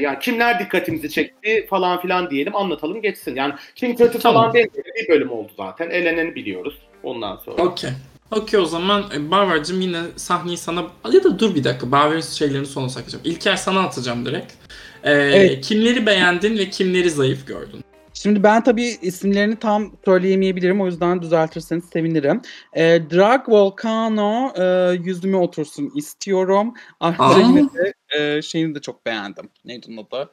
[0.00, 3.36] Yani kimler dikkatimizi çekti falan filan diyelim anlatalım geçsin.
[3.36, 4.42] Yani kim kötü Tamam.
[4.42, 4.66] falan değil
[5.00, 5.90] bir bölüm oldu zaten.
[5.90, 7.62] Eleneni biliyoruz ondan sonra.
[7.62, 7.90] Okey.
[8.30, 12.66] Okey o zaman e, Barbar'cığım yine sahneyi sana ya da dur bir dakika Barbar'ın şeylerini
[12.66, 13.24] sona saklayacağım.
[13.24, 14.52] İlker sana atacağım direkt.
[15.04, 15.64] Ee, Evet.
[15.66, 17.84] Kimleri beğendin ve kimleri zayıf gördün?
[18.22, 20.80] Şimdi ben tabii isimlerini tam söyleyemeyebilirim.
[20.80, 22.40] O yüzden düzeltirseniz sevinirim.
[22.72, 26.74] E, Drag Volcano e, yüzüme otursun istiyorum.
[27.00, 29.48] Ayrıca yine de e, şeyini de çok beğendim.
[29.64, 30.30] Neydi onun adı?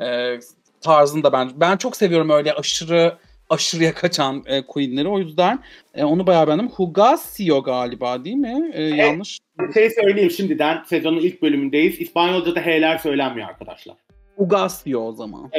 [0.00, 0.38] E,
[0.80, 3.18] tarzını da ben ben çok seviyorum öyle aşırı
[3.50, 5.08] aşırıya kaçan e, queenleri.
[5.08, 5.62] O yüzden
[5.94, 6.68] e, onu bayağı beğendim.
[6.68, 8.70] Hugasio galiba değil mi?
[8.74, 9.38] E, yanlış.
[9.60, 12.00] Bir şey söyleyeyim şimdiden sezonun ilk bölümündeyiz.
[12.00, 13.96] İspanyolca'da H'ler söylenmiyor arkadaşlar.
[14.36, 15.50] Hugasio o zaman.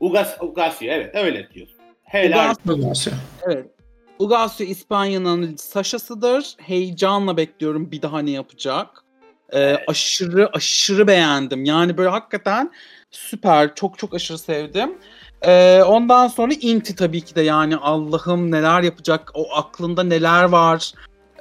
[0.00, 1.76] Ugas, Ugasio evet öyle diyorsun.
[2.04, 3.10] H'ler Ugas- Bu nasıl?
[3.46, 3.66] Evet.
[4.18, 6.54] Ugasio İspanya'nın Saşa'sıdır.
[6.58, 8.86] Heyecanla bekliyorum bir daha ne yapacak.
[9.50, 9.80] Ee, Evet.
[9.88, 11.64] Aşırı aşırı beğendim.
[11.64, 12.70] Yani böyle hakikaten
[13.10, 13.74] süper.
[13.74, 14.92] Çok çok aşırı sevdim.
[15.42, 19.30] Ee, ondan sonra Inti tabii ki de yani Allah'ım neler yapacak.
[19.34, 20.92] O aklında neler var.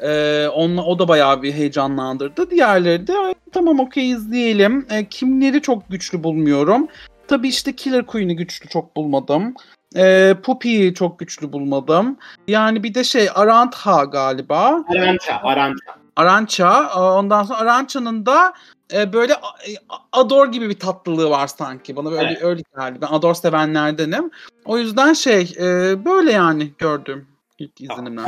[0.01, 2.49] Ee, onunla, o da bayağı bir heyecanlandırdı.
[2.51, 4.87] Diğerleri de "Ay, tamam okey izleyelim.
[4.91, 6.87] Ee, kimleri çok güçlü bulmuyorum.
[7.27, 9.53] Tabii işte Killer Queen'i güçlü çok bulmadım.
[9.95, 12.17] Ee, Puppy'yi çok güçlü bulmadım.
[12.47, 14.83] Yani bir de şey Arantha galiba.
[14.89, 15.95] Arança, Arança.
[16.15, 16.89] Arancha.
[17.19, 18.53] Ondan sonra Arancha'nın da
[18.93, 21.95] e, böyle a- Ador gibi bir tatlılığı var sanki.
[21.95, 22.43] Bana böyle Evet.
[22.43, 22.99] öyle geldi.
[23.01, 24.31] Ben Ador sevenlerdenim.
[24.65, 25.65] O yüzden şey e,
[26.05, 27.27] böyle yani gördüm
[27.59, 28.25] ilk izlenimler.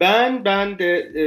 [0.00, 1.24] Ben ben de e,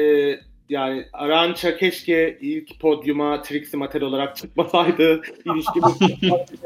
[0.73, 5.21] yani Arança keşke ilk podyuma Trixie Mattel olarak çıkmasaydı.
[5.45, 5.99] İlişkimiz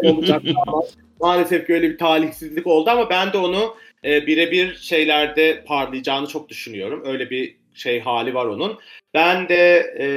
[0.04, 0.82] olacaktı ama
[1.20, 6.50] maalesef ki öyle bir talihsizlik oldu ama ben de onu e, birebir şeylerde parlayacağını çok
[6.50, 7.04] düşünüyorum.
[7.06, 8.80] Öyle bir şey hali var onun.
[9.14, 10.08] Ben de e,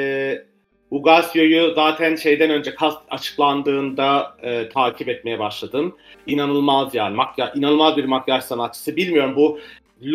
[0.91, 5.97] Ugasio'yu zaten şeyden önce kast açıklandığında e, takip etmeye başladım.
[6.27, 8.97] İnanılmaz yani makyaj, inanılmaz bir makyaj sanatçısı.
[8.97, 9.61] Bilmiyorum bu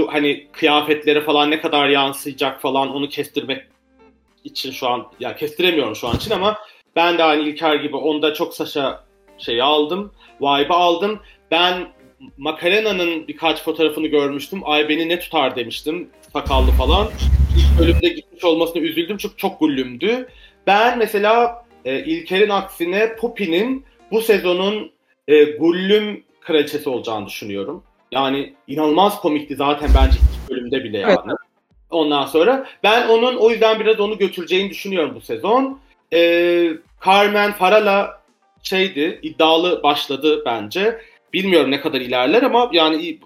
[0.08, 3.64] hani kıyafetlere falan ne kadar yansıyacak falan onu kestirmek
[4.44, 6.58] için şu an ya kestiremiyorum şu an için ama
[6.96, 9.04] ben de aynı İlker gibi onda çok Sasha
[9.38, 10.12] şeyi aldım.
[10.42, 11.20] Vibe'ı aldım.
[11.52, 11.88] Ben
[12.38, 14.62] Macarena'nın birkaç fotoğrafını görmüştüm.
[14.66, 16.10] Ay beni ne tutar demiştim.
[16.34, 17.08] Sakallı falan.
[17.58, 19.18] İlk bölümde gitmiş olmasına üzüldüm.
[19.18, 20.28] Çok çok gullümdü.
[20.68, 24.92] Ben mesela e, İlker'in aksine Puppy'nin bu sezonun
[25.28, 27.84] e, gullüm kraliçesi olacağını düşünüyorum.
[28.16, 31.12] Yani inanılmaz komikti zaten bence ilk bölümde bile yani.
[31.28, 31.38] Evet.
[31.90, 35.80] Ondan sonra ben onun o yüzden biraz onu götüreceğini düşünüyorum bu sezon.
[36.14, 36.72] Ee,
[37.06, 38.22] Carmen Farala
[38.64, 41.02] şeydi iddialı başladı bence.
[41.34, 43.20] Bilmiyorum ne kadar ilerler ama yani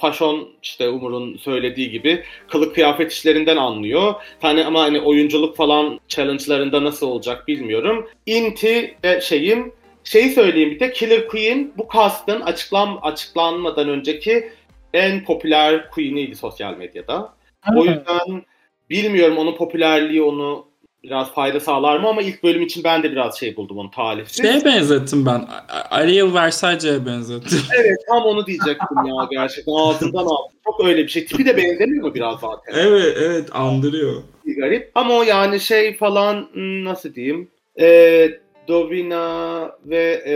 [0.00, 4.14] faşon işte Umur'un söylediği gibi kılık kıyafet işlerinden anlıyor.
[4.40, 8.08] Hani ama hani oyunculuk falan challenge'larında nasıl olacak bilmiyorum.
[8.26, 9.72] Inti de şeyim
[10.04, 14.52] şeyi söyleyeyim bir de Killer Queen bu cast'ın açıklan açıklanmadan önceki
[14.92, 17.32] en popüler queen'iydi sosyal medyada.
[17.76, 18.42] O yüzden
[18.90, 20.68] bilmiyorum onun popülerliği onu
[21.02, 24.42] biraz fayda sağlar mı ama ilk bölüm için ben de biraz şey buldum onu talihsiz.
[24.42, 25.46] Şeye benzettim ben.
[25.90, 27.58] Ariel Versace'ye benzettim.
[27.80, 30.56] Evet tam onu diyecektim ya gerçekten ağzından aldım.
[30.64, 31.26] Çok öyle bir şey.
[31.26, 32.74] Tipi de benzemiyor mu biraz zaten?
[32.74, 34.22] evet evet andırıyor.
[34.46, 34.90] Bir garip.
[34.94, 37.48] Ama o yani şey falan hmm, nasıl diyeyim?
[37.80, 38.30] Ee,
[38.68, 40.34] Dovina ve e,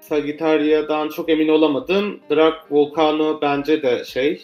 [0.00, 2.20] Sagittaria'dan çok emin olamadım.
[2.30, 4.42] Drag Volcano bence de şey.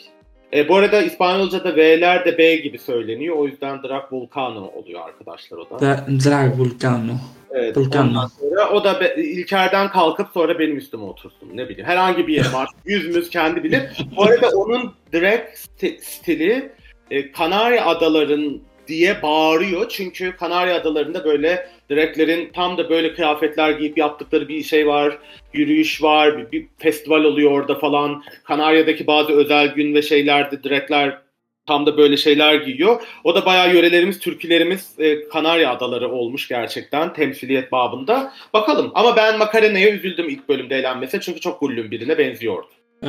[0.55, 3.37] E, bu arada İspanyolca'da V'ler de B gibi söyleniyor.
[3.37, 5.81] O yüzden Drag Volcano oluyor arkadaşlar o da.
[5.81, 7.13] Da- Drag Vulcano.
[7.51, 8.09] Evet, Volcano.
[8.11, 11.49] ondan sonra o da be- İlker'den kalkıp sonra benim üstüme otursun.
[11.55, 11.87] Ne bileyim.
[11.89, 13.83] Herhangi bir yerim artık yüzümüz kendi bilir.
[14.17, 16.73] Bu arada onun drag sti- stili
[17.11, 19.89] e, Kanarya Adaların diye bağırıyor.
[19.89, 25.19] Çünkü Kanarya Adaları'nda böyle draglerin tam da böyle kıyafetler giyip yaptıkları bir şey var.
[25.53, 26.39] Yürüyüş var.
[26.39, 28.23] Bir, bir festival oluyor orada falan.
[28.45, 31.19] Kanarya'daki bazı özel gün ve şeylerde dragler
[31.67, 33.03] tam da böyle şeyler giyiyor.
[33.25, 38.33] O da bayağı yörelerimiz, türkülerimiz e, Kanarya Adaları olmuş gerçekten temsiliyet babında.
[38.53, 42.67] Bakalım ama ben Makarena'ya üzüldüm ilk bölümde eğlenmesine çünkü çok gullüm birine benziyordu.
[43.03, 43.09] Ee,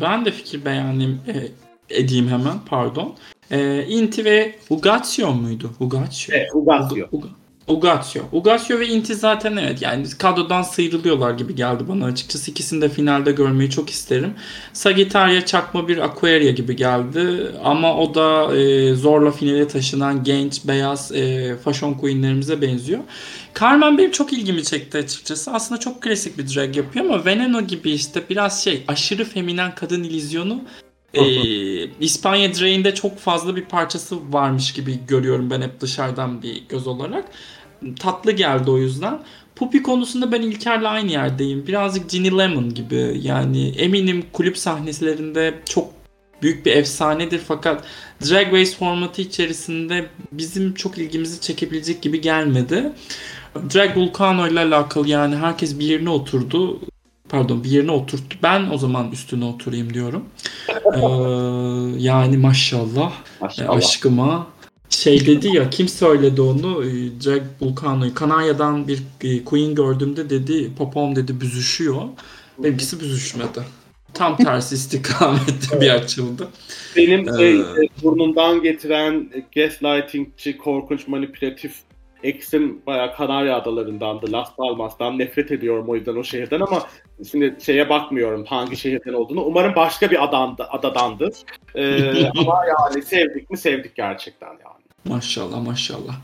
[0.00, 1.34] ben de fikir beğendim e,
[1.98, 3.14] edeyim hemen pardon.
[3.50, 5.70] Ee, Inti ve Ugatio muydu?
[5.80, 6.36] Ugatio.
[6.36, 7.06] Evet, Ugatio.
[7.06, 8.22] Uga- Ugatio.
[8.32, 12.50] Ugatio ve Inti zaten evet yani kadrodan sıyrılıyorlar gibi geldi bana açıkçası.
[12.50, 14.34] İkisini de finalde görmeyi çok isterim.
[14.72, 21.12] Sagittaria çakma bir Aquaria gibi geldi ama o da e, zorla finale taşınan genç beyaz
[21.12, 23.00] e, fashion queenlerimize benziyor.
[23.60, 25.50] Carmen benim çok ilgimi çekti açıkçası.
[25.52, 30.02] Aslında çok klasik bir drag yapıyor ama Veneno gibi işte biraz şey aşırı feminen kadın
[30.02, 30.62] illüzyonu
[31.14, 31.24] e,
[32.00, 37.24] İspanya drag'inde çok fazla bir parçası varmış gibi görüyorum ben hep dışarıdan bir göz olarak.
[37.98, 39.22] Tatlı geldi o yüzden.
[39.56, 41.66] Puppy konusunda ben İlker'le aynı yerdeyim.
[41.66, 43.20] Birazcık Ginny Lemon gibi.
[43.22, 45.92] Yani eminim kulüp sahnelerinde çok
[46.42, 47.84] büyük bir efsanedir fakat
[48.30, 52.92] Drag Race formatı içerisinde bizim çok ilgimizi çekebilecek gibi gelmedi.
[53.74, 56.80] Drag Vulcano ile alakalı yani herkes bir yerine oturdu.
[57.32, 58.38] Pardon bir yerine oturttu.
[58.42, 60.24] Ben o zaman üstüne oturayım diyorum.
[60.68, 60.98] Ee,
[61.98, 63.76] yani maşallah e, Maşallah.
[63.76, 64.46] aşkıma
[64.88, 66.90] şey dedi ya kim söyledi onu E,
[67.24, 72.02] Drag Vulcano'yu Kanarya'dan bir e, queen gördüğümde dedi popom dedi büzüşüyor.
[72.58, 73.60] Benimkisi büzüşmedi.
[74.14, 76.48] Tam tersi istikamette bir açıldı.
[76.96, 77.64] Benim Ee, şey, e,
[78.02, 81.72] burnundan getiren e, gaslightingçi, korkunç, manipülatif
[82.22, 84.32] eksim bayağı Kanarya Adaları'ndandı.
[84.32, 86.86] Las Palmas'tan nefret ediyorum o yüzden o şehirden ama
[87.30, 89.40] şimdi şeye bakmıyorum hangi şehirden olduğunu.
[89.44, 91.34] Umarım başka bir adandı, adadandır.
[91.74, 94.82] Ee, ama yani sevdik mi sevdik gerçekten yani.
[95.04, 96.14] Maşallah maşallah.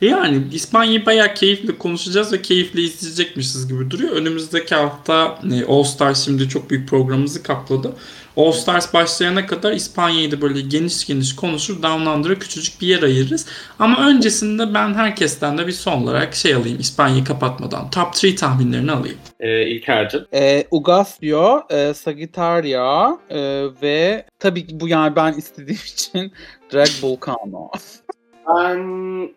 [0.00, 4.16] Yani İspanya'yı bayağı keyifli konuşacağız ve keyifli izleyecekmişiz gibi duruyor.
[4.16, 7.92] Önümüzdeki hafta e, All Stars şimdi çok büyük programımızı kapladı.
[8.36, 11.82] All Stars başlayana kadar İspanya'yı da böyle geniş geniş konuşur.
[11.82, 13.46] Down Under'a küçücük bir yer ayırırız.
[13.78, 17.90] Ama öncesinde ben herkesten de bir son olarak şey alayım İspanya'yı kapatmadan.
[17.90, 19.18] Top 3 tahminlerini alayım.
[19.40, 20.26] Ee, İlker'cim.
[20.34, 26.32] E, Ugasio, e, Sagittaria e, ve tabii ki bu yani ben istediğim için
[26.72, 27.70] Drag Vulcano.
[28.48, 28.78] Ben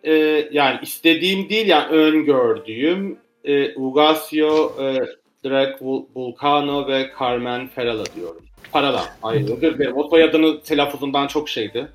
[0.04, 0.14] e,
[0.52, 5.00] yani istediğim değil yani öngördüğüm e, Ugasio, e,
[5.46, 8.41] Drag Vul- Vulcano ve Carmen Ferala diyorum.
[8.72, 9.16] Parala.
[9.24, 9.97] Ay özür dilerim.
[9.97, 11.88] O soyadını telaffuzundan çok şeydi.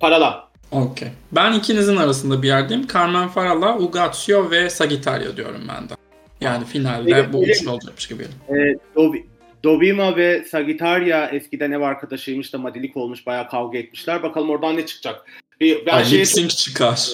[0.00, 0.48] Parala.
[0.70, 1.08] Okey.
[1.32, 2.86] Ben ikinizin arasında bir yerdeyim.
[2.86, 5.92] Carmen Farala, Ugatio ve Sagittario diyorum ben de.
[6.40, 8.22] Yani finalde bu üçlü olacakmış gibi.
[8.48, 8.52] E,
[8.96, 9.24] Dovi-
[9.64, 14.22] Dovima ve Sagittaria eskiden ev arkadaşıymış da madilik olmuş bayağı kavga etmişler.
[14.22, 15.26] Bakalım oradan ne çıkacak.
[15.60, 17.10] Bir- Ben Ay, sync çıkar.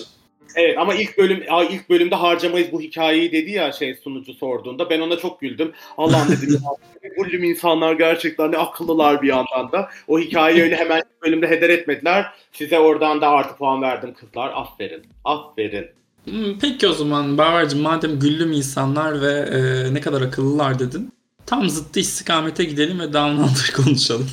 [0.56, 5.00] Evet ama ilk bölüm ilk bölümde harcamayız bu hikayeyi dedi ya şey sunucu sorduğunda ben
[5.00, 5.72] ona çok güldüm.
[5.98, 6.60] Allah'ım dedim
[7.02, 9.88] ya gullüm insanlar gerçekten ne akıllılar bir yandan da.
[10.08, 12.26] O hikayeyi öyle hemen bölümde heder etmediler.
[12.52, 14.52] Size oradan da artı puan verdim kızlar.
[14.54, 15.02] Aferin.
[15.24, 15.86] Aferin.
[16.24, 21.12] Hmm, Peki o zaman Baver'cim madem güllüm insanlar ve e, ne kadar akıllılar dedin.
[21.46, 24.30] Tam zıttı istikamete gidelim ve Down Under konuşalım.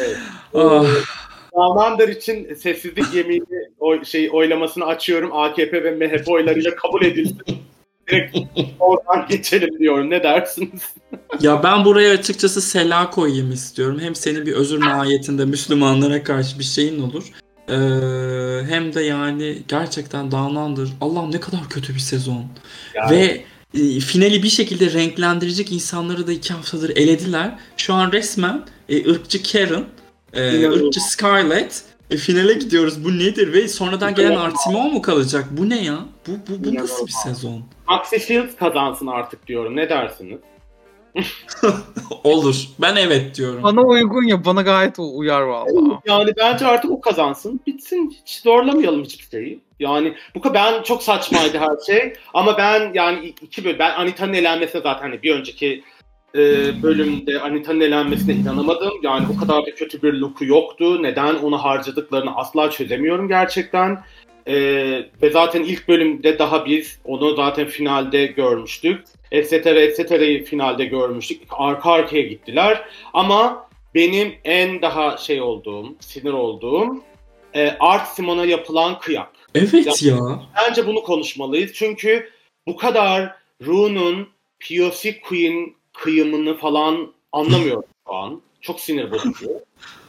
[0.00, 0.16] Evet.
[0.54, 0.84] Ah,
[1.56, 3.42] Damander için sessizlik yemini
[3.78, 5.30] oy, şey oylamasını açıyorum.
[5.36, 7.38] AKP ve MHP oylarıyla kabul edilsin.
[8.08, 8.36] Direkt
[8.80, 10.10] oradan geçelim diyorum.
[10.10, 10.94] Ne dersiniz?
[11.40, 13.98] ya ben buraya açıkçası sela koyayım istiyorum.
[14.00, 17.24] Hem senin bir özür mahiyetinde Müslümanlara karşı bir şeyin olur.
[17.68, 17.74] Ee,
[18.68, 22.44] hem de yani gerçekten Under Allah'ım ne kadar kötü bir sezon.
[22.94, 23.44] Yani- Ve
[23.80, 27.58] e, finali bir şekilde renklendirecek insanları da iki haftadır elediler.
[27.76, 29.84] Şu an resmen e, ırkçı Karen,
[30.36, 30.82] e, İnanılmaz.
[30.86, 33.04] ırkçı Scarlett e, finale gidiyoruz.
[33.04, 33.52] Bu nedir?
[33.52, 34.54] Ve sonradan gelen İnanılmaz.
[34.66, 35.44] Artimo mu kalacak?
[35.50, 35.98] Bu ne ya?
[36.26, 37.62] Bu, bu, bu nasıl bir sezon?
[37.88, 39.76] Maxi Shields kazansın artık diyorum.
[39.76, 40.38] Ne dersiniz?
[42.24, 42.56] Olur.
[42.78, 43.62] Ben evet diyorum.
[43.62, 46.00] Bana uygun ya bana gayet uyar valla.
[46.06, 47.60] Yani bence artık o kazansın.
[47.66, 48.16] Bitsin.
[48.26, 49.60] Hiç zorlamayalım hiçbir şeyi.
[49.80, 52.12] Yani bu kadar ben çok saçmaydı her şey.
[52.34, 55.84] Ama ben yani iki bölüm ben Anita'nın elenmesine zaten hani bir önceki
[56.36, 58.92] e, bölümde Anita'nın elenmesine inanamadım.
[59.02, 61.02] Yani o kadar da kötü bir look'u yoktu.
[61.02, 64.04] Neden onu harcadıklarını asla çözemiyorum gerçekten.
[64.46, 64.54] E,
[65.22, 69.04] ve zaten ilk bölümde daha biz onu zaten finalde görmüştük.
[69.32, 69.52] Etc.
[69.52, 71.42] Etc'yi finalde görmüştük.
[71.50, 72.84] Arka arkaya gittiler.
[73.12, 77.02] Ama benim en daha şey olduğum, sinir olduğum
[77.54, 79.30] e, Art Simon'a yapılan kıyak.
[79.54, 80.16] Evet ya.
[80.56, 81.72] Bence bunu konuşmalıyız.
[81.74, 82.30] Çünkü
[82.66, 83.34] bu kadar
[83.66, 84.28] Rune'un
[84.68, 88.40] POC Queen kıyımını falan anlamıyorum şu an.
[88.60, 89.50] Çok sinir bozucu.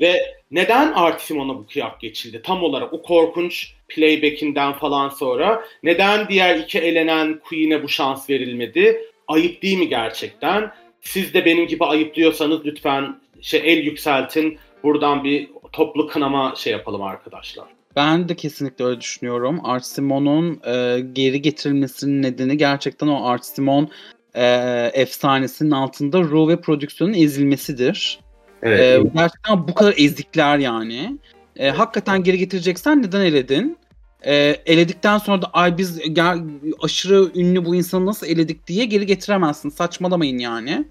[0.01, 2.41] Ve neden Art Simon'a bu kıyak geçildi?
[2.43, 9.01] Tam olarak o korkunç playback'inden falan sonra neden diğer iki elenen Queen'e bu şans verilmedi?
[9.27, 10.71] Ayıp değil mi gerçekten?
[11.01, 14.57] Siz de benim gibi ayıplıyorsanız lütfen şey el yükseltin.
[14.83, 17.65] Buradan bir toplu kınama şey yapalım arkadaşlar.
[17.95, 19.59] Ben de kesinlikle öyle düşünüyorum.
[19.63, 23.89] Art Simon'un e, geri getirilmesinin nedeni gerçekten o Art Simon
[24.37, 28.19] e, efsanesinin altında Ru ve prodüksiyonun ezilmesidir.
[28.63, 31.17] E, gerçekten bu kadar ezikler yani.
[31.55, 33.77] E, hakikaten geri getireceksen neden eledin?
[34.25, 34.35] E,
[34.65, 36.39] eledikten sonra da ay biz gel,
[36.81, 39.69] aşırı ünlü bu insanı nasıl eledik diye geri getiremezsin.
[39.69, 40.85] Saçmalamayın yani.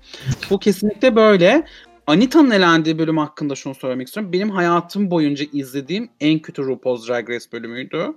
[0.51, 1.65] Bu kesinlikle böyle.
[2.07, 4.33] Anita'nın elendiği bölüm hakkında şunu söylemek istiyorum.
[4.33, 8.13] Benim hayatım boyunca izlediğim en kötü RuPaul's Drag Race bölümüydü.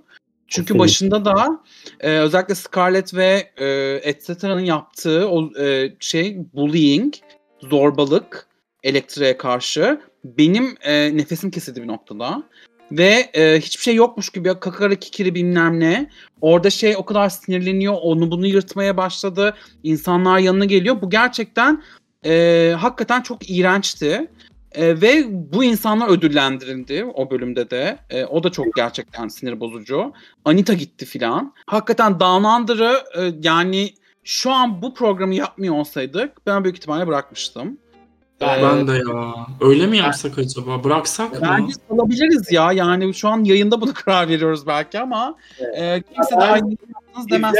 [0.50, 1.60] Çünkü başında da
[2.00, 3.66] e, özellikle Scarlett ve e,
[4.02, 7.14] Etcettera'nın yaptığı o e, şey bullying,
[7.60, 8.46] zorbalık
[8.82, 12.42] elektriğe karşı benim e, nefesim kesildi bir noktada.
[12.92, 16.10] Ve e, hiçbir şey yokmuş gibi kakara kikiri bilmem ne.
[16.40, 19.54] Orada şey o kadar sinirleniyor, onu bunu yırtmaya başladı.
[19.82, 21.02] İnsanlar yanına geliyor.
[21.02, 21.82] Bu gerçekten
[22.26, 24.30] e, hakikaten çok iğrençti.
[24.74, 27.98] E, ve bu insanlar ödüllendirildi o bölümde de.
[28.10, 30.12] E, o da çok gerçekten sinir bozucu.
[30.44, 31.54] Anita gitti filan.
[31.66, 33.88] Hakikaten Down Under'ı e, yani
[34.24, 37.78] şu an bu programı yapmıyor olsaydık ben büyük ihtimalle bırakmıştım.
[38.40, 39.34] Ben- Ben de ya.
[39.60, 40.84] Öyle mi yapsak acaba?
[40.84, 41.38] Bıraksak mı?
[41.42, 42.72] Bence alabiliriz ya.
[42.72, 45.34] Yani şu an yayında buna karar veriyoruz belki ama
[45.76, 47.54] e, kimse de Ben- aynı yaptınız demez.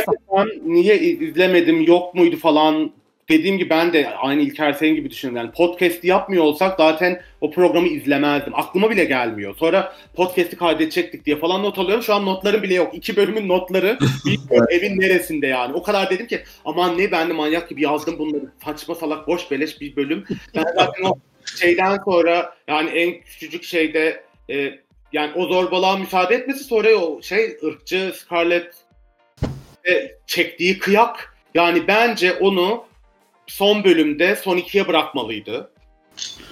[0.64, 2.90] Niye izlemedim yok muydu falan
[3.30, 5.46] dediğim gibi ben de aynı İlker senin gibi düşünüyorum.
[5.46, 8.54] Yani podcast'i yapmıyor olsak zaten o programı izlemezdim.
[8.54, 9.56] Aklıma bile gelmiyor.
[9.56, 12.02] Sonra podcast'i kaydedecektik diye falan not alıyorum.
[12.02, 12.94] Şu an notlarım bile yok.
[12.94, 13.98] İki bölümün notları
[14.70, 15.72] evin neresinde yani.
[15.74, 18.52] O kadar dedim ki aman ne ben de manyak gibi yazdım bunları.
[18.64, 20.24] Saçma salak boş beleş bir bölüm.
[20.54, 21.18] Ben zaten o
[21.58, 24.74] şeyden sonra yani en küçücük şeyde e,
[25.12, 28.74] yani o zorbalığa müsaade etmesi sonra o şey ırkçı Scarlett
[29.86, 32.89] ve çektiği kıyak yani bence onu
[33.50, 35.70] son bölümde son ikiye bırakmalıydı.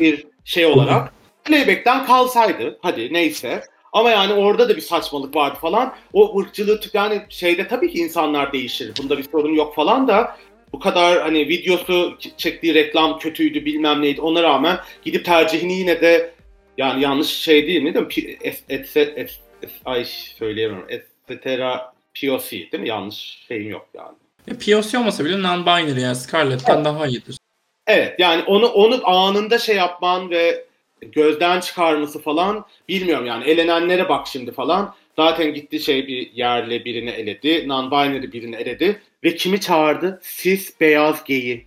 [0.01, 1.13] Bir şey olarak.
[1.45, 3.63] Playback'ten kalsaydı hadi neyse.
[3.93, 5.95] Ama yani orada da bir saçmalık vardı falan.
[6.13, 8.93] O ırkçılığı yani şeyde tabii ki insanlar değişir.
[9.03, 10.37] Bunda bir sorun yok falan da
[10.73, 16.35] bu kadar hani videosu çektiği reklam kötüydü bilmem neydi ona rağmen gidip tercihini yine de
[16.79, 18.13] yani yanlış şey değil mi değil mi?
[18.51, 19.39] Es- es- es-
[19.85, 20.05] ay
[20.39, 20.89] söyleyemiyorum.
[20.91, 22.89] Etcetera POC değil mi?
[22.89, 24.17] Yanlış şeyim yok yani.
[24.51, 27.39] E, POC olmasa bile non-binary yani Scarlett'ten daha iyidir.
[27.87, 30.65] Evet yani onu onu anında şey yapman ve
[31.03, 34.95] gözden çıkarması falan bilmiyorum yani elenenlere bak şimdi falan.
[35.17, 37.49] Zaten gitti şey bir yerle birini eledi.
[37.49, 39.03] Non-binary birini eledi.
[39.25, 40.21] Ve kimi çağırdı?
[40.23, 41.67] Sis beyaz geyi.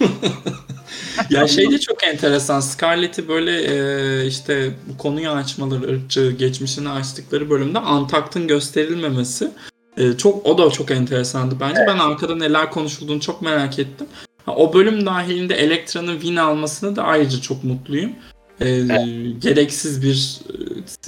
[1.30, 2.60] ya şey de çok enteresan.
[2.60, 9.50] Scarlett'i böyle e, işte bu konuyu açmaları, ırkçı geçmişini açtıkları bölümde Antakt'ın gösterilmemesi
[10.00, 11.80] e, çok o da çok enteresandı bence.
[11.86, 14.06] Ben arkada neler konuşulduğunu çok merak ettim.
[14.46, 18.12] Ha, o bölüm dahilinde Elektra'nın win almasını da ayrıca çok mutluyum.
[18.60, 18.80] E,
[19.38, 20.40] Gereksiz bir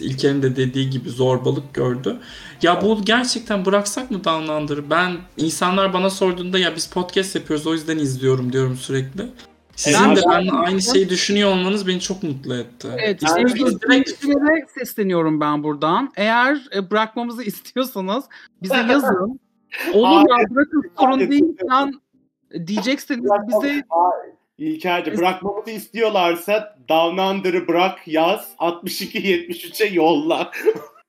[0.00, 2.16] e, İlker'in de dediği gibi zorbalık gördü.
[2.62, 4.90] Ya bu gerçekten bıraksak mı Down Under'ı?
[4.90, 9.22] Ben insanlar bana sorduğunda ya biz podcast yapıyoruz o yüzden izliyorum diyorum sürekli.
[9.82, 12.88] Sizin Ben- de benimle aynı şeyi düşünüyor olmanız beni çok mutlu etti.
[12.98, 16.12] Evet, Yani dinleyicilere sesleniyorum ben buradan.
[16.16, 18.24] Eğer e, bırakmamızı istiyorsanız
[18.62, 19.40] bize yazın.
[19.94, 22.00] Olur ya bırakın sorun değil falan
[22.66, 23.84] diyecekseniz bize
[24.58, 30.50] İlker'ci bırakmamızı istiyorlarsa Down Under'ı bırak yaz 62-73'e yolla.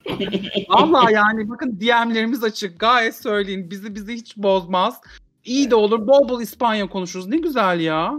[0.70, 5.02] valla yani bakın DM'lerimiz açık gayet söyleyin bizi bizi hiç bozmaz.
[5.46, 8.14] İyi de olur bol bol İspanya konuşuruz ne güzel ya.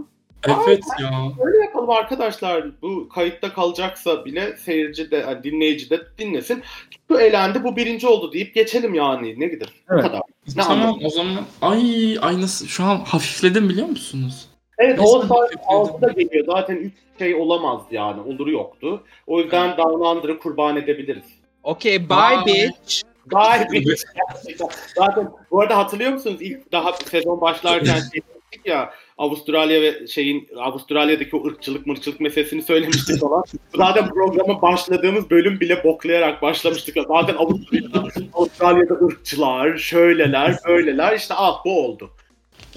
[0.47, 1.31] Evet ya.
[1.45, 2.81] Öyle yapalım arkadaşlar.
[2.81, 6.63] Bu kayıtta kalacaksa bile seyirci de, yani dinleyici de dinlesin.
[7.09, 9.39] Bu elendi, bu birinci oldu deyip geçelim yani.
[9.39, 9.69] Ne gider?
[9.89, 10.03] Bu Evet.
[10.03, 10.21] kadar.
[10.55, 11.05] Ne tamam anladım?
[11.05, 14.47] o zaman ay ay nasıl şu an hafifledim biliyor musunuz?
[14.77, 16.45] Evet, Neyse, o saat teşekkür 6'da geliyor.
[16.45, 18.21] Zaten 3 şey olamaz yani.
[18.21, 19.03] Oluru yoktu.
[19.27, 21.23] O yüzden Down Under'ı kurban edebiliriz.
[21.63, 22.45] Okay bye Bye.
[22.45, 23.01] bitch.
[23.27, 24.67] Gayet Gerçekten.
[24.97, 28.21] Zaten bu arada hatırlıyor musunuz ilk daha sezon başlarken şey
[28.65, 33.43] ya Avustralya ve şeyin Avustralya'daki o ırkçılık mırçılık meselesini söylemiştik falan.
[33.75, 36.95] Zaten programa başladığımız bölüm bile boklayarak başlamıştık.
[37.07, 38.03] Zaten Avustralya'da,
[38.33, 42.09] Avustralya'da ırkçılar, şöyleler, böyleler işte ah bu oldu.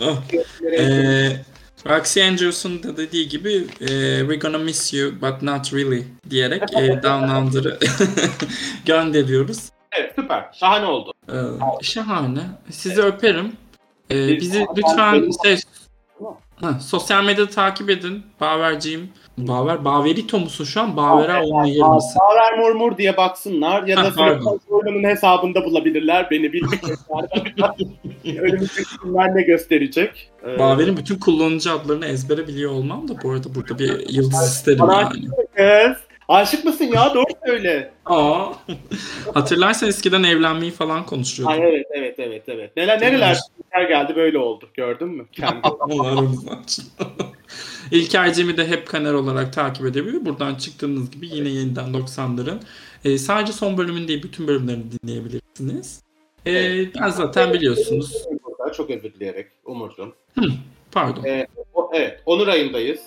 [0.01, 0.17] Ah.
[0.79, 1.37] Ee,
[1.87, 3.87] Roxy Andrews'un da dediği gibi e,
[4.21, 7.79] we're gonna miss you but not really diyerek e, Down Under'ı
[8.87, 9.69] gönderiyoruz.
[9.93, 10.45] Evet süper.
[10.61, 11.13] Şahane oldu.
[11.29, 11.35] Ee,
[11.83, 12.41] şahane.
[12.71, 13.53] Sizi öperim.
[14.11, 15.59] Ee, bizi lütfen şey,
[16.61, 18.23] ha, sosyal medyada takip edin.
[18.41, 19.09] Baverciğim.
[19.39, 20.97] Baver, Baverito musun şu an?
[20.97, 22.19] Bavera olmayı yer misin?
[22.21, 24.11] Haber Murmur diye baksınlar ya da.
[24.11, 26.99] Süleyman'ın hesabında bulabilirler beni bilmiyorum.
[28.39, 30.31] Önümüzdeki günler ne gösterecek?
[30.47, 34.85] Ee, Baver'in bütün kullanıcı adlarını ezbere biliyor olmam da bu arada burada bir yıldız isterim
[34.93, 35.29] yani.
[35.57, 36.08] Kız.
[36.29, 37.15] Aşık mısın ya?
[37.15, 37.91] Doğru söyle.
[38.07, 38.53] Aa.
[39.35, 41.59] Hatırlarsan eskiden evlenmeyi falan konuşuyorduk.
[41.59, 42.77] Ay evet evet evet evet.
[42.77, 43.39] Neler nereler
[43.75, 44.69] neler geldi böyle oldu.
[44.75, 45.27] Gördün mü?
[45.33, 45.61] Kendi.
[47.91, 50.25] İlker Cem'i de hep Kaner olarak takip edebiliyor.
[50.25, 52.59] Buradan çıktığınız gibi yine yeniden 90'ların
[53.05, 56.03] e, sadece son bölümün değil bütün bölümlerini dinleyebilirsiniz.
[56.47, 56.55] E,
[57.01, 58.25] ben zaten biliyorsunuz.
[58.77, 60.15] Çok özür dileyerek Umurcuğum.
[60.93, 61.25] Pardon.
[61.75, 63.01] O- evet, Onur ayındayız.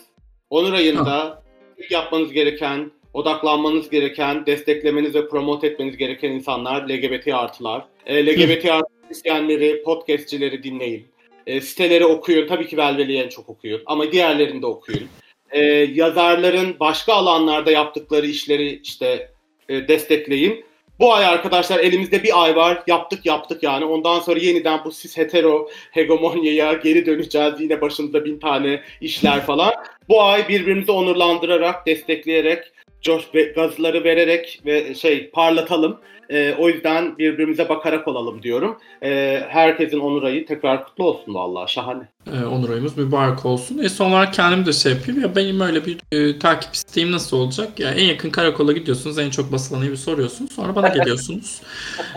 [0.49, 1.43] Onur ayında
[1.77, 7.85] ilk yapmanız gereken, odaklanmanız gereken, desteklemeniz ve promote etmeniz gereken insanlar LGBT artılar.
[8.05, 11.07] E, LGBT artı isteyenleri, podcastçileri dinleyin.
[11.47, 12.47] E, siteleri okuyun.
[12.47, 13.81] Tabii ki Velveli'yi en çok okuyun.
[13.85, 15.07] Ama diğerlerini de okuyun.
[15.51, 15.61] E,
[15.93, 19.31] yazarların başka alanlarda yaptıkları işleri işte
[19.69, 20.65] e, destekleyin.
[20.99, 22.83] Bu ay arkadaşlar elimizde bir ay var.
[22.87, 23.85] Yaptık yaptık yani.
[23.85, 27.53] Ondan sonra yeniden bu cis hetero hegemonyaya geri döneceğiz.
[27.59, 29.73] Yine başımızda bin tane işler falan.
[30.09, 32.63] Bu ay birbirimizi onurlandırarak, destekleyerek,
[33.01, 33.23] coş
[33.55, 35.97] gazları vererek ve şey parlatalım.
[36.31, 38.77] Ee, o yüzden birbirimize bakarak olalım diyorum.
[39.03, 42.03] Ee, herkesin onur ayı tekrar kutlu olsun vallahi şahane.
[42.33, 43.77] E, onur ayımız mübarek olsun.
[43.77, 45.21] E, son olarak kendim de şey yapayım.
[45.21, 47.79] Ya benim öyle bir e, takip isteğim nasıl olacak?
[47.79, 49.19] Ya en yakın karakola gidiyorsunuz.
[49.19, 50.51] En çok basılan evi soruyorsunuz.
[50.51, 51.61] Sonra bana geliyorsunuz.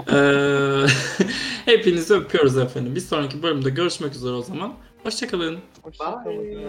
[0.13, 0.17] e,
[1.73, 2.95] hepinizi öpüyoruz efendim.
[2.95, 4.75] Bir sonraki bölümde görüşmek üzere o zaman.
[5.05, 5.59] Hoşçakalın.
[5.83, 6.65] Hoşçakalın.